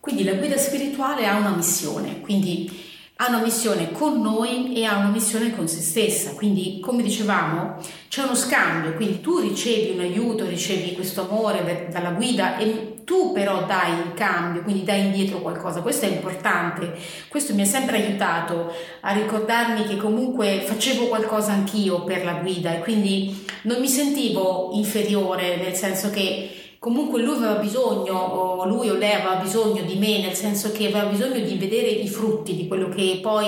Quindi 0.00 0.24
la 0.24 0.34
guida 0.34 0.56
spirituale 0.56 1.26
ha 1.26 1.36
una 1.36 1.54
missione, 1.54 2.20
quindi 2.20 2.90
ha 3.16 3.28
una 3.28 3.40
missione 3.40 3.92
con 3.92 4.20
noi 4.20 4.74
e 4.74 4.84
ha 4.84 4.98
una 4.98 5.10
missione 5.10 5.54
con 5.54 5.68
se 5.68 5.80
stessa. 5.80 6.32
Quindi, 6.32 6.80
come 6.80 7.02
dicevamo, 7.02 7.76
c'è 8.08 8.24
uno 8.24 8.34
scambio, 8.34 8.94
quindi 8.94 9.20
tu 9.20 9.38
ricevi 9.38 9.90
un 9.90 10.00
aiuto, 10.00 10.44
ricevi 10.46 10.94
questo 10.94 11.28
amore 11.28 11.88
dalla 11.90 12.10
guida 12.10 12.56
e 12.58 12.91
tu 13.04 13.32
però 13.32 13.64
dai 13.64 13.90
in 13.92 14.14
cambio, 14.14 14.62
quindi 14.62 14.84
dai 14.84 15.06
indietro 15.06 15.40
qualcosa. 15.40 15.80
Questo 15.80 16.06
è 16.06 16.08
importante. 16.08 16.94
Questo 17.28 17.54
mi 17.54 17.62
ha 17.62 17.66
sempre 17.66 18.02
aiutato 18.02 18.72
a 19.00 19.12
ricordarmi 19.12 19.84
che 19.84 19.96
comunque 19.96 20.62
facevo 20.64 21.06
qualcosa 21.06 21.52
anch'io 21.52 22.04
per 22.04 22.24
la 22.24 22.34
guida 22.34 22.74
e 22.74 22.80
quindi 22.80 23.44
non 23.62 23.80
mi 23.80 23.88
sentivo 23.88 24.70
inferiore, 24.72 25.56
nel 25.56 25.74
senso 25.74 26.10
che 26.10 26.76
comunque 26.78 27.22
lui 27.22 27.36
aveva 27.36 27.54
bisogno, 27.54 28.14
o 28.14 28.66
lui 28.66 28.88
o 28.88 28.94
lei 28.94 29.12
aveva 29.12 29.36
bisogno 29.36 29.82
di 29.82 29.96
me, 29.96 30.20
nel 30.20 30.34
senso 30.34 30.72
che 30.72 30.88
aveva 30.88 31.04
bisogno 31.04 31.38
di 31.38 31.54
vedere 31.54 31.86
i 31.86 32.08
frutti 32.08 32.56
di 32.56 32.66
quello 32.66 32.88
che 32.88 33.20
poi 33.22 33.46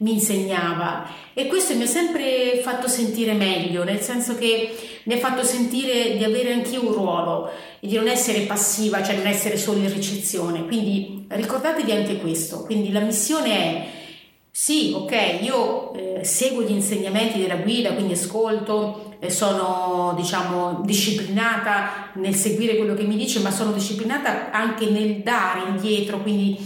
mi 0.00 0.12
insegnava 0.12 1.08
e 1.34 1.46
questo 1.46 1.74
mi 1.74 1.82
ha 1.82 1.86
sempre 1.86 2.60
fatto 2.62 2.86
sentire 2.86 3.32
meglio, 3.32 3.82
nel 3.84 4.00
senso 4.00 4.36
che 4.36 4.76
mi 5.04 5.14
ha 5.14 5.18
fatto 5.18 5.42
sentire 5.42 6.16
di 6.16 6.24
avere 6.24 6.52
anch'io 6.52 6.86
un 6.86 6.92
ruolo 6.92 7.50
e 7.80 7.86
di 7.86 7.96
non 7.96 8.08
essere 8.08 8.40
passiva, 8.40 9.02
cioè 9.02 9.16
non 9.16 9.26
essere 9.26 9.56
solo 9.56 9.78
in 9.78 9.92
ricezione. 9.92 10.66
Quindi 10.66 11.24
ricordatevi 11.28 11.90
anche 11.92 12.18
questo. 12.18 12.64
Quindi 12.64 12.92
la 12.92 13.00
missione 13.00 13.50
è 13.50 13.86
sì, 14.50 14.92
ok, 14.94 15.38
io 15.40 15.92
eh, 15.94 16.24
seguo 16.24 16.62
gli 16.62 16.72
insegnamenti 16.72 17.40
della 17.40 17.56
guida, 17.56 17.92
quindi 17.92 18.14
ascolto, 18.14 19.14
eh, 19.20 19.30
sono 19.30 20.14
diciamo 20.16 20.82
disciplinata 20.84 22.10
nel 22.14 22.34
seguire 22.34 22.76
quello 22.76 22.94
che 22.94 23.04
mi 23.04 23.16
dice, 23.16 23.38
ma 23.38 23.52
sono 23.52 23.70
disciplinata 23.70 24.50
anche 24.50 24.86
nel 24.86 25.18
dare 25.18 25.68
indietro, 25.68 26.20
quindi 26.20 26.58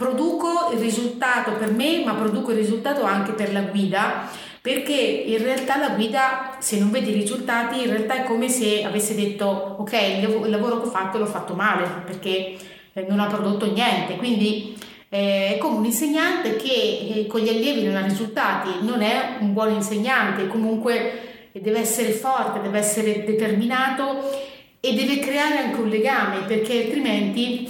produco 0.00 0.70
il 0.72 0.78
risultato 0.78 1.52
per 1.52 1.72
me, 1.72 2.02
ma 2.02 2.14
produco 2.14 2.52
il 2.52 2.56
risultato 2.56 3.02
anche 3.02 3.32
per 3.32 3.52
la 3.52 3.60
guida, 3.60 4.26
perché 4.62 4.94
in 4.94 5.42
realtà 5.42 5.76
la 5.76 5.90
guida, 5.90 6.56
se 6.58 6.78
non 6.78 6.90
vedi 6.90 7.10
i 7.10 7.20
risultati, 7.20 7.82
in 7.82 7.90
realtà 7.90 8.14
è 8.14 8.24
come 8.24 8.48
se 8.48 8.82
avesse 8.82 9.14
detto 9.14 9.76
ok, 9.78 9.92
il 9.92 10.48
lavoro 10.48 10.80
che 10.80 10.86
ho 10.86 10.90
fatto 10.90 11.18
l'ho 11.18 11.26
fatto 11.26 11.52
male, 11.52 11.86
perché 12.06 12.56
eh, 12.94 13.06
non 13.10 13.20
ha 13.20 13.26
prodotto 13.26 13.70
niente, 13.70 14.16
quindi 14.16 14.74
è 15.10 15.58
come 15.60 15.76
un 15.76 15.84
insegnante 15.84 16.56
che 16.56 16.70
eh, 16.70 17.26
con 17.26 17.40
gli 17.40 17.50
allievi 17.50 17.84
non 17.84 17.96
ha 17.96 18.02
risultati, 18.02 18.70
non 18.80 19.02
è 19.02 19.36
un 19.40 19.52
buon 19.52 19.74
insegnante, 19.74 20.48
comunque 20.48 21.48
deve 21.52 21.80
essere 21.80 22.12
forte, 22.12 22.62
deve 22.62 22.78
essere 22.78 23.22
determinato 23.24 24.30
e 24.80 24.94
deve 24.94 25.18
creare 25.18 25.58
anche 25.58 25.80
un 25.80 25.88
legame 25.90 26.38
perché 26.46 26.84
altrimenti 26.84 27.68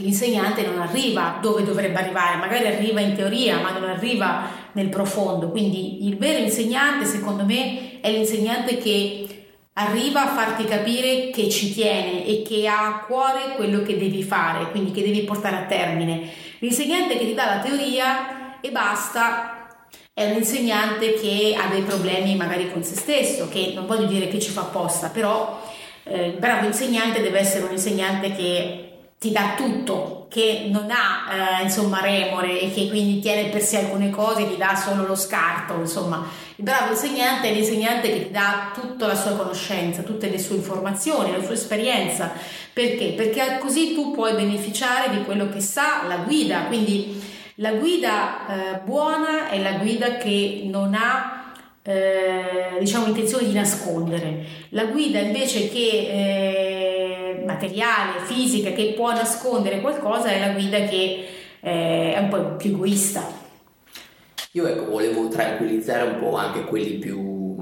l'insegnante 0.00 0.66
non 0.66 0.80
arriva 0.80 1.38
dove 1.40 1.62
dovrebbe 1.62 1.98
arrivare, 1.98 2.36
magari 2.36 2.66
arriva 2.66 3.00
in 3.00 3.14
teoria 3.14 3.60
ma 3.60 3.70
non 3.70 3.88
arriva 3.88 4.48
nel 4.72 4.88
profondo, 4.88 5.50
quindi 5.50 6.06
il 6.06 6.16
vero 6.16 6.38
insegnante 6.38 7.04
secondo 7.04 7.44
me 7.44 8.00
è 8.00 8.10
l'insegnante 8.10 8.78
che 8.78 9.26
arriva 9.74 10.22
a 10.22 10.34
farti 10.34 10.64
capire 10.64 11.30
che 11.30 11.48
ci 11.48 11.72
tiene 11.72 12.26
e 12.26 12.42
che 12.42 12.66
ha 12.66 12.86
a 12.86 12.98
cuore 13.06 13.54
quello 13.56 13.82
che 13.82 13.96
devi 13.96 14.22
fare, 14.22 14.70
quindi 14.70 14.90
che 14.90 15.02
devi 15.02 15.22
portare 15.22 15.56
a 15.56 15.64
termine. 15.64 16.28
L'insegnante 16.58 17.16
che 17.16 17.26
ti 17.26 17.34
dà 17.34 17.46
la 17.46 17.58
teoria 17.60 18.60
e 18.60 18.70
basta 18.70 19.84
è 20.12 20.30
un 20.30 20.36
insegnante 20.36 21.14
che 21.14 21.56
ha 21.58 21.68
dei 21.68 21.82
problemi 21.82 22.36
magari 22.36 22.70
con 22.70 22.82
se 22.82 22.94
stesso, 22.94 23.48
che 23.48 23.72
non 23.74 23.86
voglio 23.86 24.06
dire 24.06 24.28
che 24.28 24.38
ci 24.38 24.50
fa 24.50 24.62
apposta, 24.62 25.08
però 25.08 25.62
eh, 26.04 26.26
il 26.26 26.38
bravo 26.38 26.66
insegnante 26.66 27.22
deve 27.22 27.38
essere 27.38 27.64
un 27.64 27.72
insegnante 27.72 28.34
che 28.34 28.89
ti 29.20 29.32
dà 29.32 29.52
tutto, 29.54 30.28
che 30.30 30.68
non 30.70 30.88
ha 30.90 31.58
eh, 31.60 31.64
insomma 31.64 32.00
remore 32.00 32.58
e 32.58 32.72
che 32.72 32.88
quindi 32.88 33.20
tiene 33.20 33.50
per 33.50 33.60
sé 33.60 33.80
alcune 33.80 34.08
cose, 34.08 34.48
ti 34.48 34.56
dà 34.56 34.74
solo 34.74 35.06
lo 35.06 35.14
scarto, 35.14 35.74
insomma. 35.74 36.26
Il 36.56 36.64
bravo 36.64 36.92
insegnante 36.92 37.50
è 37.50 37.52
l'insegnante 37.52 38.08
che 38.08 38.22
ti 38.28 38.30
dà 38.30 38.70
tutta 38.72 39.06
la 39.06 39.14
sua 39.14 39.32
conoscenza, 39.32 40.00
tutte 40.00 40.30
le 40.30 40.38
sue 40.38 40.56
informazioni, 40.56 41.32
la 41.32 41.44
sua 41.44 41.52
esperienza. 41.52 42.32
Perché? 42.72 43.12
Perché 43.14 43.58
così 43.60 43.92
tu 43.92 44.12
puoi 44.12 44.32
beneficiare 44.32 45.10
di 45.14 45.22
quello 45.24 45.50
che 45.50 45.60
sa 45.60 46.06
la 46.08 46.16
guida, 46.16 46.62
quindi 46.62 47.22
la 47.56 47.72
guida 47.72 48.46
eh, 48.46 48.78
buona 48.86 49.50
è 49.50 49.60
la 49.60 49.72
guida 49.72 50.16
che 50.16 50.62
non 50.64 50.94
ha 50.94 51.52
eh, 51.82 52.78
diciamo 52.78 53.08
intenzione 53.08 53.46
di 53.46 53.52
nascondere. 53.52 54.46
La 54.70 54.84
guida 54.84 55.18
invece 55.18 55.68
che 55.68 55.78
eh, 55.78 56.89
materiale, 57.60 58.24
fisica, 58.24 58.70
che 58.70 58.94
può 58.96 59.12
nascondere 59.12 59.82
qualcosa 59.82 60.28
è 60.28 60.40
la 60.40 60.52
guida 60.52 60.78
che 60.84 61.28
eh, 61.60 62.14
è 62.14 62.18
un 62.18 62.28
po' 62.28 62.56
più 62.56 62.70
egoista. 62.70 63.22
Io 64.52 64.66
ecco, 64.66 64.90
volevo 64.90 65.28
tranquillizzare 65.28 66.10
un 66.10 66.18
po' 66.18 66.36
anche 66.36 66.64
quelli 66.64 66.94
più, 66.94 67.56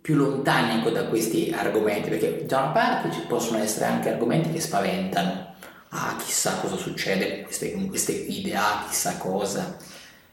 più 0.00 0.14
lontani 0.16 0.80
ecco, 0.80 0.90
da 0.90 1.06
questi 1.06 1.54
argomenti, 1.56 2.10
perché 2.10 2.44
da 2.44 2.58
una 2.58 2.72
parte 2.72 3.12
ci 3.12 3.20
possono 3.26 3.58
essere 3.62 3.86
anche 3.86 4.10
argomenti 4.10 4.50
che 4.50 4.60
spaventano 4.60 5.50
ah 5.94 6.16
chissà 6.18 6.56
cosa 6.56 6.76
succede 6.76 7.34
con 7.34 7.44
queste, 7.44 7.72
con 7.72 7.88
queste 7.88 8.24
guide, 8.24 8.54
ah 8.54 8.84
chissà 8.88 9.16
cosa. 9.16 9.76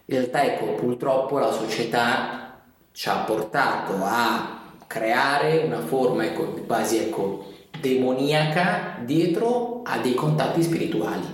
In 0.05 0.15
realtà 0.15 0.43
ecco, 0.43 0.73
purtroppo 0.73 1.37
la 1.37 1.51
società 1.51 2.61
ci 2.91 3.09
ha 3.09 3.17
portato 3.19 3.93
a 4.03 4.59
creare 4.87 5.59
una 5.59 5.81
forma 5.81 6.25
ecco, 6.25 6.45
quasi 6.65 6.97
ecco, 6.97 7.53
demoniaca 7.79 8.99
dietro 9.03 9.81
a 9.83 9.97
dei 9.99 10.13
contatti 10.13 10.61
spirituali. 10.63 11.25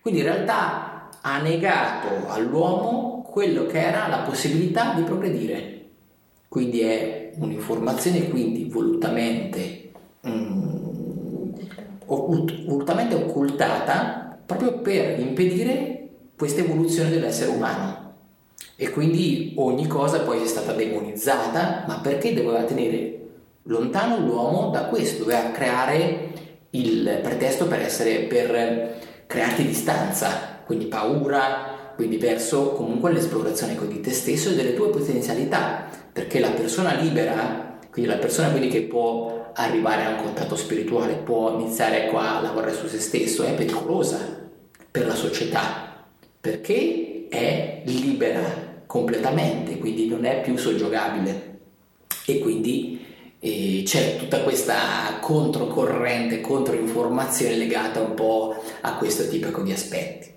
Quindi 0.00 0.20
in 0.20 0.26
realtà 0.26 1.10
ha 1.20 1.40
negato 1.40 2.28
all'uomo 2.28 3.22
quello 3.30 3.66
che 3.66 3.80
era 3.80 4.08
la 4.08 4.18
possibilità 4.18 4.94
di 4.94 5.02
progredire. 5.02 5.84
Quindi 6.48 6.80
è 6.80 7.32
un'informazione 7.36 8.28
quindi 8.28 8.64
volutamente 8.64 9.92
mm, 10.26 10.80
volutamente 12.06 13.14
occultata 13.14 14.38
proprio 14.44 14.80
per 14.80 15.20
impedire 15.20 16.08
questa 16.36 16.60
evoluzione 16.60 17.10
dell'essere 17.10 17.50
umano. 17.50 18.08
E 18.74 18.90
quindi 18.90 19.52
ogni 19.56 19.86
cosa 19.86 20.20
poi 20.20 20.42
è 20.42 20.46
stata 20.46 20.72
demonizzata, 20.72 21.84
ma 21.86 22.00
perché 22.00 22.34
doveva 22.34 22.62
tenere 22.62 23.19
lontano 23.64 24.18
l'uomo 24.18 24.70
da 24.70 24.84
questo, 24.84 25.24
doveva 25.24 25.50
creare 25.50 26.32
il 26.70 27.20
pretesto 27.22 27.66
per 27.66 27.80
essere, 27.80 28.20
per 28.20 28.98
crearti 29.26 29.66
distanza, 29.66 30.60
quindi 30.64 30.86
paura, 30.86 31.92
quindi 31.94 32.16
verso 32.16 32.72
comunque 32.72 33.12
l'esplorazione 33.12 33.76
di 33.88 34.00
te 34.00 34.12
stesso 34.12 34.50
e 34.50 34.54
delle 34.54 34.74
tue 34.74 34.88
potenzialità, 34.88 35.88
perché 36.12 36.38
la 36.38 36.50
persona 36.50 36.94
libera, 36.94 37.78
quindi 37.90 38.10
la 38.10 38.18
persona 38.18 38.50
quindi 38.50 38.68
che 38.68 38.82
può 38.82 39.50
arrivare 39.54 40.04
a 40.04 40.10
un 40.10 40.22
contatto 40.22 40.56
spirituale, 40.56 41.14
può 41.14 41.58
iniziare 41.58 42.06
qua 42.06 42.38
a 42.38 42.40
lavorare 42.40 42.74
su 42.74 42.86
se 42.86 43.00
stesso, 43.00 43.42
è 43.42 43.54
pericolosa 43.54 44.18
per 44.90 45.06
la 45.06 45.14
società 45.14 45.88
perché 46.40 47.26
è 47.28 47.82
libera 47.84 48.82
completamente, 48.86 49.78
quindi 49.78 50.08
non 50.08 50.24
è 50.24 50.40
più 50.40 50.56
soggiogabile 50.56 51.58
e 52.26 52.38
quindi 52.38 53.04
eh, 53.40 53.82
c'è 53.84 54.16
tutta 54.16 54.40
questa 54.40 55.18
controcorrente, 55.20 56.40
controinformazione 56.40 57.56
legata 57.56 58.00
un 58.00 58.14
po' 58.14 58.54
a 58.82 58.96
questo 58.96 59.28
tipo 59.28 59.62
di 59.62 59.72
aspetti. 59.72 60.28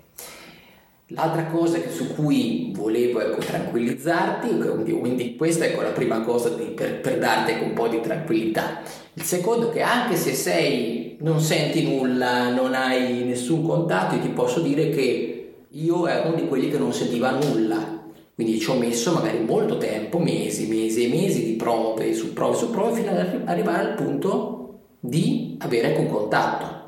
L'altra 1.08 1.44
cosa 1.46 1.78
su 1.90 2.14
cui 2.14 2.72
volevo 2.74 3.20
ecco, 3.20 3.40
tranquillizzarti, 3.40 4.58
quindi 4.98 5.36
questa 5.36 5.66
è 5.66 5.68
ecco, 5.68 5.82
la 5.82 5.90
prima 5.90 6.22
cosa 6.22 6.48
di, 6.48 6.64
per, 6.64 7.00
per, 7.00 7.18
darti 7.18 7.52
ecco, 7.52 7.64
un 7.64 7.74
po' 7.74 7.88
di 7.88 8.00
tranquillità. 8.00 8.80
Il 9.12 9.22
secondo 9.22 9.68
è 9.68 9.72
che 9.74 9.82
anche 9.82 10.16
se 10.16 10.32
sei, 10.32 11.18
non 11.20 11.40
senti 11.40 11.84
nulla, 11.84 12.50
non 12.52 12.74
hai 12.74 13.22
nessun 13.22 13.62
contatto, 13.66 14.14
io 14.14 14.22
ti 14.22 14.28
posso 14.28 14.60
dire 14.60 14.88
che 14.88 15.52
io 15.68 16.06
ero 16.06 16.28
uno 16.28 16.36
di 16.36 16.48
quelli 16.48 16.70
che 16.70 16.78
non 16.78 16.92
sentiva 16.92 17.32
nulla. 17.32 17.93
Quindi 18.34 18.58
ci 18.58 18.68
ho 18.70 18.74
messo 18.74 19.12
magari 19.12 19.38
molto 19.38 19.78
tempo, 19.78 20.18
mesi, 20.18 20.66
mesi 20.66 21.04
e 21.04 21.08
mesi 21.08 21.44
di 21.44 21.52
prove 21.52 22.14
su 22.14 22.32
prove 22.32 22.56
su 22.56 22.70
prove 22.70 23.00
fino 23.00 23.10
ad 23.10 23.42
arrivare 23.44 23.88
al 23.88 23.94
punto 23.94 24.80
di 24.98 25.56
avere 25.60 25.94
un 25.96 26.08
contatto. 26.08 26.82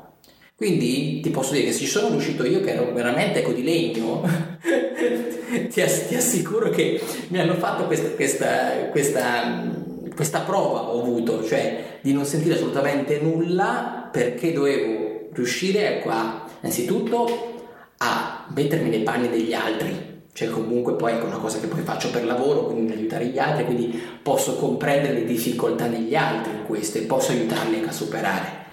Quindi 0.57 1.19
ti 1.19 1.29
posso 1.29 1.53
dire 1.53 1.65
che 1.65 1.71
se 1.71 1.79
ci 1.81 1.85
sono 1.85 2.09
riuscito 2.09 2.43
io, 2.43 2.61
che 2.61 2.71
ero 2.71 2.91
veramente 2.91 3.39
ecco, 3.39 3.53
di 3.53 3.63
legno, 3.63 4.23
ti, 5.69 5.81
ass- 5.81 6.07
ti, 6.07 6.15
assicuro 6.15 6.69
che 6.71 6.99
mi 7.27 7.39
hanno 7.39 7.53
fatto 7.53 7.85
questa, 7.85 8.09
questa, 8.09 8.87
questa, 8.89 9.71
questa 10.15 10.39
prova, 10.39 10.89
ho 10.89 10.99
avuto, 10.99 11.45
cioè 11.45 11.99
di 12.01 12.11
non 12.11 12.25
sentire 12.25 12.55
assolutamente 12.55 13.19
nulla 13.19 14.09
perché 14.11 14.51
dovevo 14.51 15.29
riuscire 15.31 15.97
ecco, 15.97 16.09
a, 16.09 16.49
innanzitutto 16.61 17.55
a 17.97 18.47
mettermi 18.53 18.89
nei 18.89 19.03
panni 19.03 19.29
degli 19.29 19.53
altri, 19.53 20.06
cioè 20.37 20.49
comunque 20.49 20.93
poi 20.93 21.13
è 21.13 21.21
una 21.23 21.37
cosa 21.37 21.57
che 21.57 21.65
poi 21.65 21.81
faccio 21.81 22.11
per 22.11 22.23
lavoro, 22.23 22.65
quindi 22.65 22.93
aiutare 22.93 23.25
gli 23.25 23.39
altri, 23.39 23.65
quindi 23.65 23.99
posso 24.21 24.55
comprendere 24.57 25.15
le 25.15 25.25
difficoltà 25.25 25.87
degli 25.87 26.13
altri 26.13 26.51
in 26.51 26.65
questo 26.67 26.99
e 26.99 27.01
posso 27.01 27.31
aiutarli 27.31 27.83
a 27.83 27.91
superare. 27.91 28.65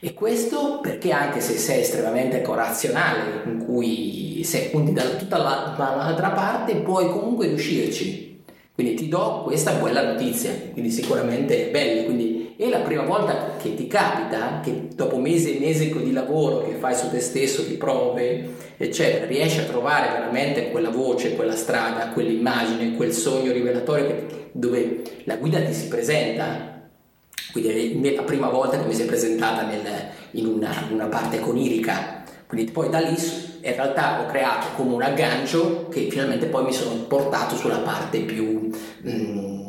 E 0.00 0.14
questo 0.14 0.78
perché 0.80 1.12
anche 1.12 1.42
se 1.42 1.58
sei 1.58 1.80
estremamente 1.80 2.42
razionale, 2.42 3.42
in 3.44 3.62
cui 3.66 4.40
sei 4.44 4.70
punti 4.70 4.94
da 4.94 5.02
tutta 5.02 5.36
la, 5.36 5.74
dall'altra 5.76 6.30
parte, 6.30 6.76
puoi 6.76 7.10
comunque 7.10 7.48
riuscirci. 7.48 8.42
Quindi 8.72 8.94
ti 8.94 9.08
do 9.08 9.42
questa 9.44 9.72
bella 9.72 10.12
notizia, 10.12 10.52
quindi 10.72 10.90
sicuramente 10.90 11.68
è 11.68 11.70
bella. 11.70 12.04
Quindi 12.04 12.39
è 12.60 12.68
la 12.68 12.80
prima 12.80 13.04
volta 13.04 13.56
che 13.58 13.74
ti 13.74 13.86
capita 13.86 14.60
che 14.62 14.88
dopo 14.94 15.18
mesi 15.18 15.56
e 15.56 15.60
mesi 15.60 15.92
di 15.92 16.12
lavoro 16.12 16.62
che 16.66 16.74
fai 16.74 16.94
su 16.94 17.10
te 17.10 17.20
stesso, 17.20 17.62
di 17.62 17.74
prove, 17.74 18.50
eccetera, 18.76 19.26
riesci 19.26 19.60
a 19.60 19.64
trovare 19.64 20.10
veramente 20.12 20.70
quella 20.70 20.90
voce, 20.90 21.34
quella 21.36 21.56
strada, 21.56 22.08
quell'immagine, 22.08 22.96
quel 22.96 23.12
sogno 23.12 23.52
rivelatorio 23.52 24.48
dove 24.52 25.02
la 25.24 25.36
guida 25.36 25.60
ti 25.60 25.72
si 25.72 25.88
presenta 25.88 26.70
quindi 27.52 28.08
è 28.08 28.14
la 28.14 28.22
prima 28.22 28.48
volta 28.48 28.78
che 28.78 28.86
mi 28.86 28.94
si 28.94 29.02
è 29.02 29.06
presentata 29.06 29.62
nel, 29.62 29.80
in, 30.32 30.46
una, 30.46 30.86
una, 30.90 31.06
parte 31.06 31.40
conirica. 31.40 32.22
Quindi 32.46 32.70
poi 32.70 32.88
da 32.88 33.00
lì 33.00 33.16
in 33.62 33.74
realtà 33.74 34.20
ho 34.20 34.26
creato 34.26 34.68
come 34.76 34.94
un 34.94 35.02
aggancio 35.02 35.88
che 35.88 36.08
finalmente 36.10 36.46
poi 36.46 36.64
mi 36.64 36.72
sono 36.72 36.94
portato 37.02 37.54
sulla 37.56 37.78
parte 37.78 38.20
più 38.20 38.70
mm, 39.06 39.59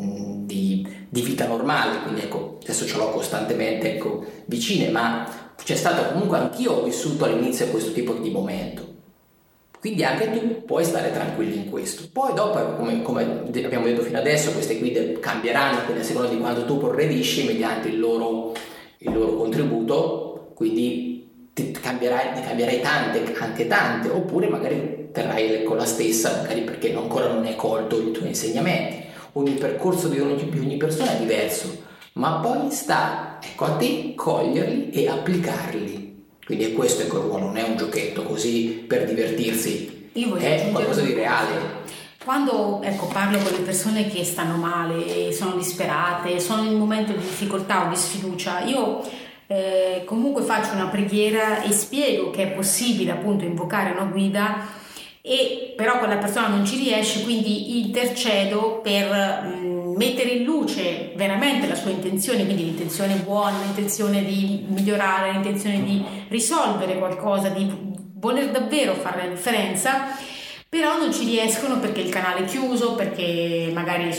di, 1.11 1.21
vita 1.21 1.45
normale. 1.45 2.01
Quindi 2.03 2.21
ecco, 2.21 2.57
adesso 2.63 2.87
ce 2.87 2.97
l'ho 2.97 3.09
costantemente 3.09 3.95
ecco, 3.95 4.25
vicine, 4.45 4.89
ma 4.89 5.27
c'è 5.61 5.75
stato 5.75 6.11
comunque 6.13 6.37
anch'io 6.37 6.71
ho 6.71 6.83
vissuto 6.83 7.25
all'inizio 7.25 7.67
questo 7.67 7.91
tipo 7.91 8.13
di 8.13 8.31
momento. 8.31 8.89
Quindi 9.79 10.03
anche 10.03 10.31
tu 10.31 10.63
puoi 10.63 10.85
stare 10.85 11.11
tranquillo 11.11 11.55
in 11.55 11.69
questo. 11.69 12.03
Poi 12.13 12.33
dopo, 12.35 12.75
come, 12.75 13.01
come, 13.01 13.23
abbiamo 13.23 13.85
detto 13.85 14.03
fino 14.03 14.19
adesso, 14.19 14.51
queste 14.51 14.77
guide 14.77 15.19
cambieranno, 15.19 15.83
quindi 15.85 16.03
a 16.03 16.05
seconda 16.05 16.29
di 16.29 16.37
quanto 16.37 16.65
tu 16.65 16.77
progredisci 16.77 17.45
mediante 17.45 17.87
il 17.87 17.99
loro, 17.99 18.53
il 18.99 19.11
loro 19.11 19.35
contributo, 19.35 20.51
quindi 20.53 21.49
ti 21.51 21.71
cambierai, 21.71 22.35
ti 22.35 22.41
cambierai 22.41 22.79
tante, 22.79 23.33
anche 23.39 23.65
tante, 23.65 24.09
oppure 24.09 24.47
magari 24.49 25.09
terrai 25.11 25.63
con 25.63 25.77
la 25.77 25.85
stessa, 25.85 26.41
magari 26.41 26.61
perché 26.61 26.95
ancora 26.95 27.27
non 27.27 27.43
hai 27.43 27.55
colto 27.55 27.99
i 27.99 28.11
tuoi 28.11 28.27
insegnamenti. 28.27 29.00
Ogni 29.33 29.53
percorso 29.53 30.07
di 30.07 30.19
ogni, 30.19 30.49
di 30.49 30.59
ogni 30.59 30.77
persona 30.77 31.15
è 31.15 31.19
diverso, 31.19 31.83
ma 32.13 32.39
poi 32.39 32.71
sta 32.71 33.39
ecco, 33.41 33.65
a 33.65 33.71
te 33.71 34.13
coglierli 34.15 34.89
e 34.91 35.07
applicarli 35.07 36.01
quindi 36.51 36.69
è 36.69 36.73
questo 36.73 37.03
il 37.03 37.09
ruolo, 37.09 37.45
non 37.45 37.55
è 37.55 37.63
un 37.63 37.77
giochetto 37.77 38.23
così 38.23 38.83
per 38.85 39.05
divertirsi, 39.05 40.09
è 40.11 40.69
qualcosa 40.69 40.99
di 40.99 41.13
reale. 41.13 41.79
Quando 42.25 42.81
ecco, 42.83 43.05
parlo 43.05 43.37
con 43.37 43.53
le 43.53 43.59
persone 43.59 44.07
che 44.07 44.25
stanno 44.25 44.57
male, 44.57 45.31
sono 45.31 45.55
disperate, 45.55 46.41
sono 46.41 46.63
in 46.63 46.73
un 46.73 46.79
momento 46.79 47.13
di 47.13 47.19
difficoltà 47.19 47.85
o 47.85 47.89
di 47.89 47.95
sfiducia, 47.95 48.65
io 48.65 49.01
eh, 49.47 50.03
comunque 50.05 50.41
faccio 50.41 50.73
una 50.73 50.87
preghiera 50.87 51.61
e 51.61 51.71
spiego 51.71 52.31
che 52.31 52.43
è 52.43 52.47
possibile 52.51 53.11
appunto 53.11 53.45
invocare 53.45 53.91
una 53.91 54.09
guida 54.11 54.79
e 55.21 55.73
però 55.75 55.99
quella 55.99 56.17
persona 56.17 56.47
non 56.47 56.65
ci 56.65 56.77
riesce, 56.77 57.23
quindi 57.23 57.79
intercedo 57.79 58.79
per 58.81 59.43
mh, 59.43 59.93
mettere 59.95 60.29
in 60.29 60.43
luce 60.43 61.13
veramente 61.15 61.67
la 61.67 61.75
sua 61.75 61.91
intenzione, 61.91 62.43
quindi 62.45 62.65
l'intenzione 62.65 63.15
buona, 63.15 63.59
l'intenzione 63.59 64.25
di 64.25 64.65
migliorare, 64.67 65.31
l'intenzione 65.31 65.83
di 65.83 66.03
risolvere 66.29 66.97
qualcosa, 66.97 67.49
di 67.49 67.69
voler 68.15 68.49
davvero 68.49 68.93
fare 68.93 69.23
la 69.23 69.29
differenza, 69.29 70.07
però 70.67 70.97
non 70.97 71.13
ci 71.13 71.25
riescono 71.25 71.79
perché 71.79 72.01
il 72.01 72.09
canale 72.09 72.41
è 72.41 72.45
chiuso, 72.45 72.95
perché 72.95 73.69
magari 73.73 74.11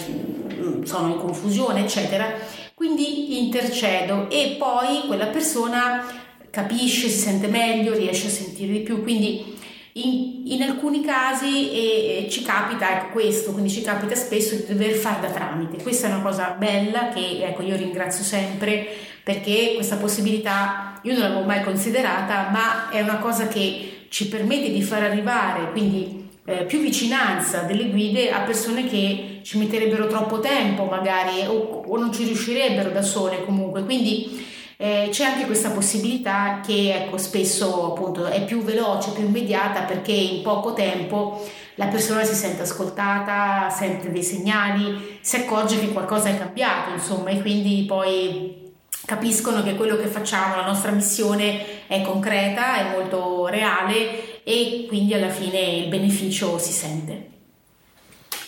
sono 0.85 1.09
in 1.09 1.19
confusione, 1.19 1.81
eccetera. 1.81 2.33
Quindi 2.75 3.43
intercedo 3.45 4.29
e 4.29 4.57
poi 4.59 5.03
quella 5.07 5.27
persona 5.27 6.05
capisce, 6.51 7.09
si 7.09 7.19
sente 7.19 7.47
meglio, 7.47 7.97
riesce 7.97 8.27
a 8.27 8.31
sentire 8.31 8.73
di 8.73 8.81
più, 8.81 9.03
quindi 9.03 9.52
in, 9.95 10.43
in 10.47 10.63
alcuni 10.63 11.03
casi 11.05 11.71
eh, 11.71 12.29
ci 12.31 12.43
capita 12.43 12.91
ecco, 12.91 13.13
questo, 13.13 13.53
quindi 13.53 13.71
ci 13.71 13.83
capita 13.83 14.15
spesso 14.15 14.55
di 14.55 14.65
dover 14.67 14.93
fare 14.93 15.21
da 15.21 15.31
tramite. 15.31 15.83
Questa 15.83 16.07
è 16.09 16.11
una 16.11 16.23
cosa 16.23 16.55
bella 16.59 17.09
che 17.09 17.45
ecco, 17.45 17.63
io 17.63 17.77
ringrazio 17.77 18.25
sempre 18.25 18.87
perché 19.23 19.73
questa 19.75 19.97
possibilità 19.97 21.01
io 21.03 21.13
non 21.13 21.23
l'avevo 21.23 21.43
mai 21.43 21.63
considerata, 21.63 22.49
ma 22.51 22.89
è 22.91 23.01
una 23.03 23.19
cosa 23.19 23.49
che 23.49 24.07
ci 24.09 24.29
permette 24.29 24.71
di 24.71 24.83
far 24.83 25.03
arrivare 25.03 25.71
quindi 25.71 26.31
eh, 26.45 26.65
più 26.65 26.81
vicinanza 26.81 27.61
delle 27.61 27.89
guide 27.89 28.31
a 28.31 28.41
persone 28.41 28.89
che 28.89 29.41
ci 29.43 29.59
metterebbero 29.59 30.07
troppo 30.07 30.41
tempo 30.41 30.85
magari 30.85 31.47
o, 31.47 31.85
o 31.87 31.99
non 31.99 32.13
ci 32.13 32.25
riuscirebbero 32.25 32.91
da 32.91 33.03
sole 33.03 33.45
comunque. 33.45 33.85
Quindi 33.85 34.45
eh, 34.77 35.09
c'è 35.11 35.25
anche 35.25 35.47
questa 35.47 35.71
possibilità 35.71 36.61
che 36.65 36.95
ecco, 36.95 37.19
spesso 37.19 37.93
appunto 37.93 38.27
è 38.27 38.45
più 38.45 38.63
veloce, 38.63 39.13
più 39.13 39.25
immediata 39.25 39.83
perché 39.83 40.13
in 40.13 40.43
poco 40.43 40.73
tempo 40.73 41.43
la 41.77 41.87
persona 41.87 42.25
si 42.25 42.35
sente 42.35 42.63
ascoltata, 42.63 43.71
sente 43.71 44.11
dei 44.11 44.23
segnali, 44.23 45.19
si 45.21 45.37
accorge 45.37 45.79
che 45.79 45.93
qualcosa 45.93 46.29
è 46.29 46.37
cambiato, 46.37 46.93
insomma, 46.93 47.31
e 47.31 47.41
quindi 47.41 47.85
poi 47.87 48.73
capiscono 49.05 49.63
che 49.63 49.75
quello 49.75 49.97
che 49.97 50.07
facciamo, 50.07 50.57
la 50.57 50.67
nostra 50.67 50.91
missione 50.91 51.87
è 51.87 52.03
concreta, 52.03 52.77
è 52.77 52.97
molto 52.97 53.47
reale 53.47 54.43
e 54.45 54.85
quindi 54.87 55.15
alla 55.15 55.31
fine 55.31 55.59
il 55.59 55.89
beneficio 55.89 56.59
si 56.59 56.73
sente. 56.73 57.32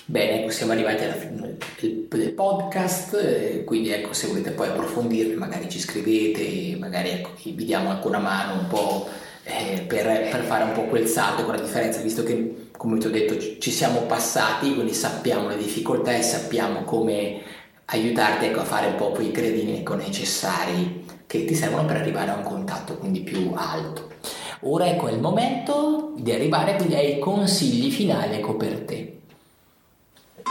Bene, 0.07 0.43
ecco, 0.43 0.51
siamo 0.51 0.73
arrivati 0.73 1.03
alla 1.05 1.15
fine 1.15 1.57
del, 1.81 2.33
podcast, 2.33 3.15
eh, 3.15 3.65
quindi 3.65 3.91
ecco, 3.91 4.13
se 4.13 4.27
volete 4.27 4.51
poi 4.51 4.69
approfondire 4.69 5.35
magari 5.35 5.67
ci 5.71 5.79
scrivete, 5.79 6.77
magari 6.79 7.09
ecco, 7.09 7.31
vi 7.43 7.65
diamo 7.65 7.89
anche 7.89 8.07
una 8.07 8.19
mano 8.19 8.61
un 8.61 8.67
po' 8.67 9.09
eh, 9.45 9.81
per, 9.81 10.05
per, 10.31 10.43
fare 10.43 10.65
un 10.65 10.73
po' 10.73 10.83
quel 10.85 11.07
salto 11.07 11.45
con 11.45 11.55
la 11.55 11.61
differenza, 11.63 12.03
visto 12.03 12.23
che 12.23 12.69
come 12.77 12.99
ti 12.99 13.07
ho 13.07 13.11
detto 13.11 13.39
ci 13.59 13.71
siamo 13.71 14.03
passati, 14.03 14.75
quindi 14.75 14.93
sappiamo 14.93 15.49
le 15.49 15.57
difficoltà 15.57 16.15
e 16.15 16.21
sappiamo 16.23 16.83
come 16.83 17.41
aiutarti 17.87 18.45
ecco, 18.45 18.61
a 18.61 18.65
fare 18.65 18.89
un 18.89 18.97
po' 18.97 19.11
quei 19.13 19.31
gradini 19.31 19.79
ecco, 19.79 19.95
necessari 19.95 21.07
che 21.27 21.47
ti 21.47 21.55
servono 21.55 21.87
per 21.87 21.97
arrivare 21.97 22.31
a 22.31 22.37
un 22.37 22.43
contatto 22.43 22.99
quindi 22.99 23.21
più 23.21 23.53
alto. 23.55 24.11
Ora 24.67 24.87
ecco 24.87 25.09
è 25.09 25.13
il 25.13 25.21
momento 25.21 26.13
di 26.19 26.31
arrivare 26.31 26.77
quindi 26.77 26.95
ai 26.95 27.19
consigli 27.19 27.91
finali 27.91 28.35
ecco, 28.35 28.55
per 28.57 28.81
te. 28.81 29.14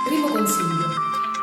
Primo 0.02 0.28
consiglio. 0.28 0.90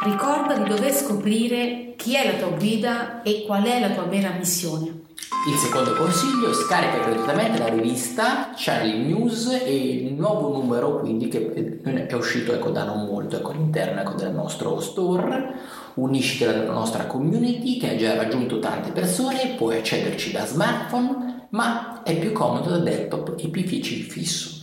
Ricorda 0.02 0.58
di 0.58 0.68
dover 0.68 0.92
scoprire 0.92 1.94
chi 1.96 2.14
è 2.14 2.26
la 2.26 2.38
tua 2.38 2.56
guida 2.56 3.22
e 3.22 3.44
qual 3.46 3.62
è 3.62 3.80
la 3.80 3.90
tua 3.90 4.02
vera 4.02 4.32
missione. 4.36 5.08
Il 5.48 5.56
secondo 5.56 5.94
consiglio, 5.94 6.52
scarica 6.52 6.98
gratuitamente 6.98 7.58
la 7.58 7.68
rivista 7.68 8.52
Charlie 8.54 8.98
News 8.98 9.46
e 9.64 9.74
il 9.74 10.14
nuovo 10.14 10.50
numero 10.50 10.98
quindi 10.98 11.28
che 11.28 11.80
è 11.82 12.12
uscito 12.14 12.52
ecco, 12.52 12.70
da 12.70 12.84
non 12.84 13.06
molto 13.06 13.36
ecco, 13.36 13.52
all'interno 13.52 14.00
ecco, 14.00 14.14
del 14.14 14.32
nostro 14.32 14.80
store. 14.80 15.54
Unisciti 15.94 16.44
alla 16.44 16.70
nostra 16.70 17.06
community 17.06 17.78
che 17.78 17.90
ha 17.90 17.96
già 17.96 18.14
raggiunto 18.14 18.58
tante 18.58 18.90
persone, 18.90 19.54
puoi 19.56 19.78
accederci 19.78 20.32
da 20.32 20.44
smartphone, 20.44 21.46
ma 21.50 22.02
è 22.02 22.18
più 22.18 22.32
comodo 22.32 22.70
da 22.70 22.78
desktop 22.78 23.34
e 23.38 23.48
PC 23.48 24.02
fisso. 24.06 24.59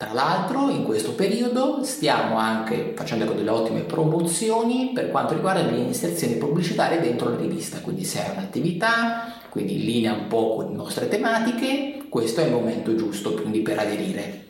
Tra 0.00 0.14
l'altro 0.14 0.70
in 0.70 0.84
questo 0.84 1.12
periodo 1.12 1.84
stiamo 1.84 2.38
anche 2.38 2.94
facendo 2.96 3.32
delle 3.32 3.50
ottime 3.50 3.80
promozioni 3.80 4.92
per 4.94 5.10
quanto 5.10 5.34
riguarda 5.34 5.60
le 5.60 5.76
inserzioni 5.76 6.36
pubblicitarie 6.36 7.02
dentro 7.02 7.28
la 7.28 7.36
rivista, 7.36 7.80
quindi 7.80 8.04
se 8.04 8.22
hai 8.22 8.30
un'attività, 8.30 9.30
quindi 9.50 9.74
in 9.74 9.84
linea 9.84 10.14
un 10.14 10.26
po' 10.26 10.54
con 10.54 10.70
le 10.70 10.74
nostre 10.74 11.06
tematiche, 11.06 12.04
questo 12.08 12.40
è 12.40 12.44
il 12.44 12.52
momento 12.52 12.94
giusto 12.94 13.34
quindi 13.34 13.60
per 13.60 13.78
aderire. 13.78 14.44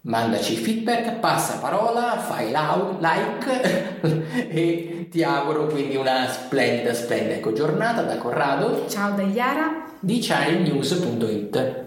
Mandaci 0.00 0.56
feedback, 0.56 1.18
passa 1.18 1.58
parola, 1.58 2.16
fai 2.16 2.50
like 2.98 4.00
e 4.48 5.08
ti 5.10 5.22
auguro 5.22 5.66
quindi 5.66 5.96
una 5.96 6.26
splendida, 6.26 6.94
splendida 6.94 7.34
ecco, 7.34 7.52
giornata 7.52 8.00
da 8.00 8.16
Corrado. 8.16 8.86
Ciao 8.88 9.14
da 9.14 9.24
Iara 9.24 9.92
di 10.00 10.20
channelnews.it. 10.20 11.85